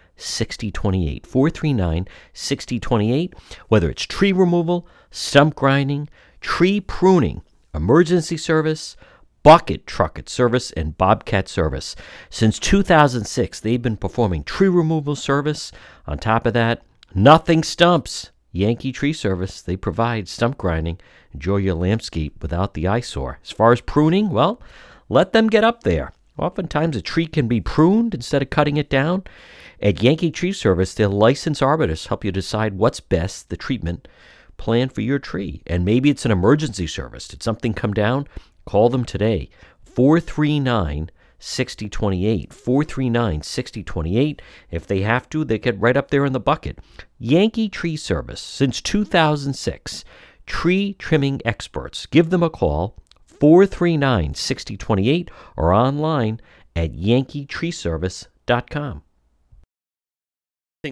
[0.17, 3.33] 439 6028.
[3.67, 6.09] Whether it's tree removal, stump grinding,
[6.39, 7.41] tree pruning,
[7.73, 8.95] emergency service,
[9.43, 11.95] bucket trucket service, and bobcat service.
[12.29, 15.71] Since 2006, they've been performing tree removal service.
[16.05, 16.83] On top of that,
[17.13, 18.31] nothing stumps.
[18.53, 20.99] Yankee Tree Service, they provide stump grinding.
[21.33, 23.39] Enjoy your landscape without the eyesore.
[23.41, 24.61] As far as pruning, well,
[25.07, 26.11] let them get up there.
[26.41, 29.23] Oftentimes, a tree can be pruned instead of cutting it down.
[29.79, 34.07] At Yankee Tree Service, their licensed arborists help you decide what's best, the treatment
[34.57, 35.61] plan for your tree.
[35.67, 37.27] And maybe it's an emergency service.
[37.27, 38.27] Did something come down?
[38.65, 39.49] Call them today.
[39.83, 42.53] 439 6028.
[42.53, 44.41] 439 6028.
[44.69, 46.79] If they have to, they get right up there in the bucket.
[47.19, 50.03] Yankee Tree Service, since 2006.
[50.45, 52.05] Tree trimming experts.
[52.07, 52.95] Give them a call,
[53.41, 56.39] 439 6028, or online
[56.75, 59.01] at yankeetreeservice.com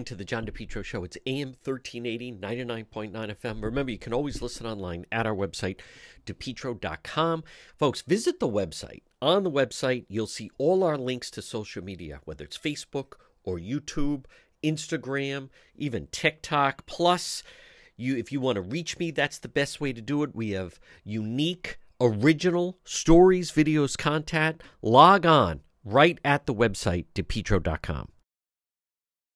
[0.04, 1.02] to the John DePetro Show.
[1.02, 3.60] It's AM 1380, 99.9 FM.
[3.60, 5.80] Remember, you can always listen online at our website,
[6.24, 7.42] depetro.com.
[7.76, 9.02] Folks, visit the website.
[9.20, 13.58] On the website, you'll see all our links to social media, whether it's Facebook or
[13.58, 14.26] YouTube,
[14.62, 16.86] Instagram, even TikTok.
[16.86, 17.42] Plus,
[17.96, 20.36] you if you want to reach me, that's the best way to do it.
[20.36, 24.62] We have unique, original stories, videos, content.
[24.82, 28.08] Log on right at the website, depetro.com.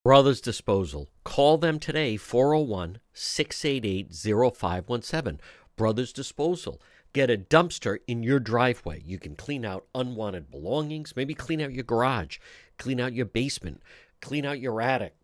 [0.04, 1.08] Brothers Disposal.
[1.24, 4.12] Call them today, 401 688
[4.54, 5.40] 0517.
[5.76, 6.80] Brothers Disposal.
[7.14, 9.00] Get a dumpster in your driveway.
[9.04, 12.38] You can clean out unwanted belongings, maybe clean out your garage,
[12.76, 13.82] clean out your basement,
[14.20, 15.14] clean out your attic.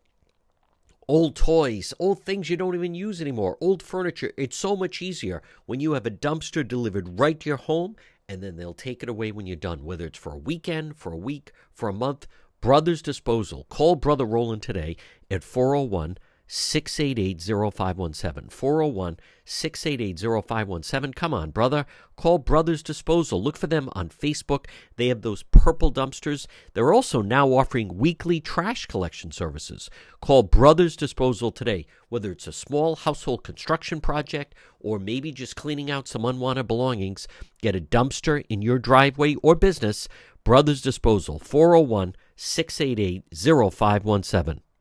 [1.07, 4.31] Old toys, old things you don't even use anymore, old furniture.
[4.37, 7.95] It's so much easier when you have a dumpster delivered right to your home
[8.29, 11.11] and then they'll take it away when you're done, whether it's for a weekend, for
[11.11, 12.27] a week, for a month.
[12.61, 13.65] Brothers Disposal.
[13.69, 14.95] Call Brother Roland today
[15.29, 16.17] at 401
[16.53, 18.49] 688 0517.
[18.49, 21.13] 401 688 0517.
[21.13, 21.85] Come on, brother.
[22.17, 23.41] Call Brothers Disposal.
[23.41, 24.65] Look for them on Facebook.
[24.97, 26.47] They have those purple dumpsters.
[26.73, 29.89] They're also now offering weekly trash collection services.
[30.19, 35.89] Call Brothers Disposal today, whether it's a small household construction project or maybe just cleaning
[35.89, 37.29] out some unwanted belongings.
[37.61, 40.09] Get a dumpster in your driveway or business.
[40.43, 44.63] Brothers Disposal, 401 688 0517.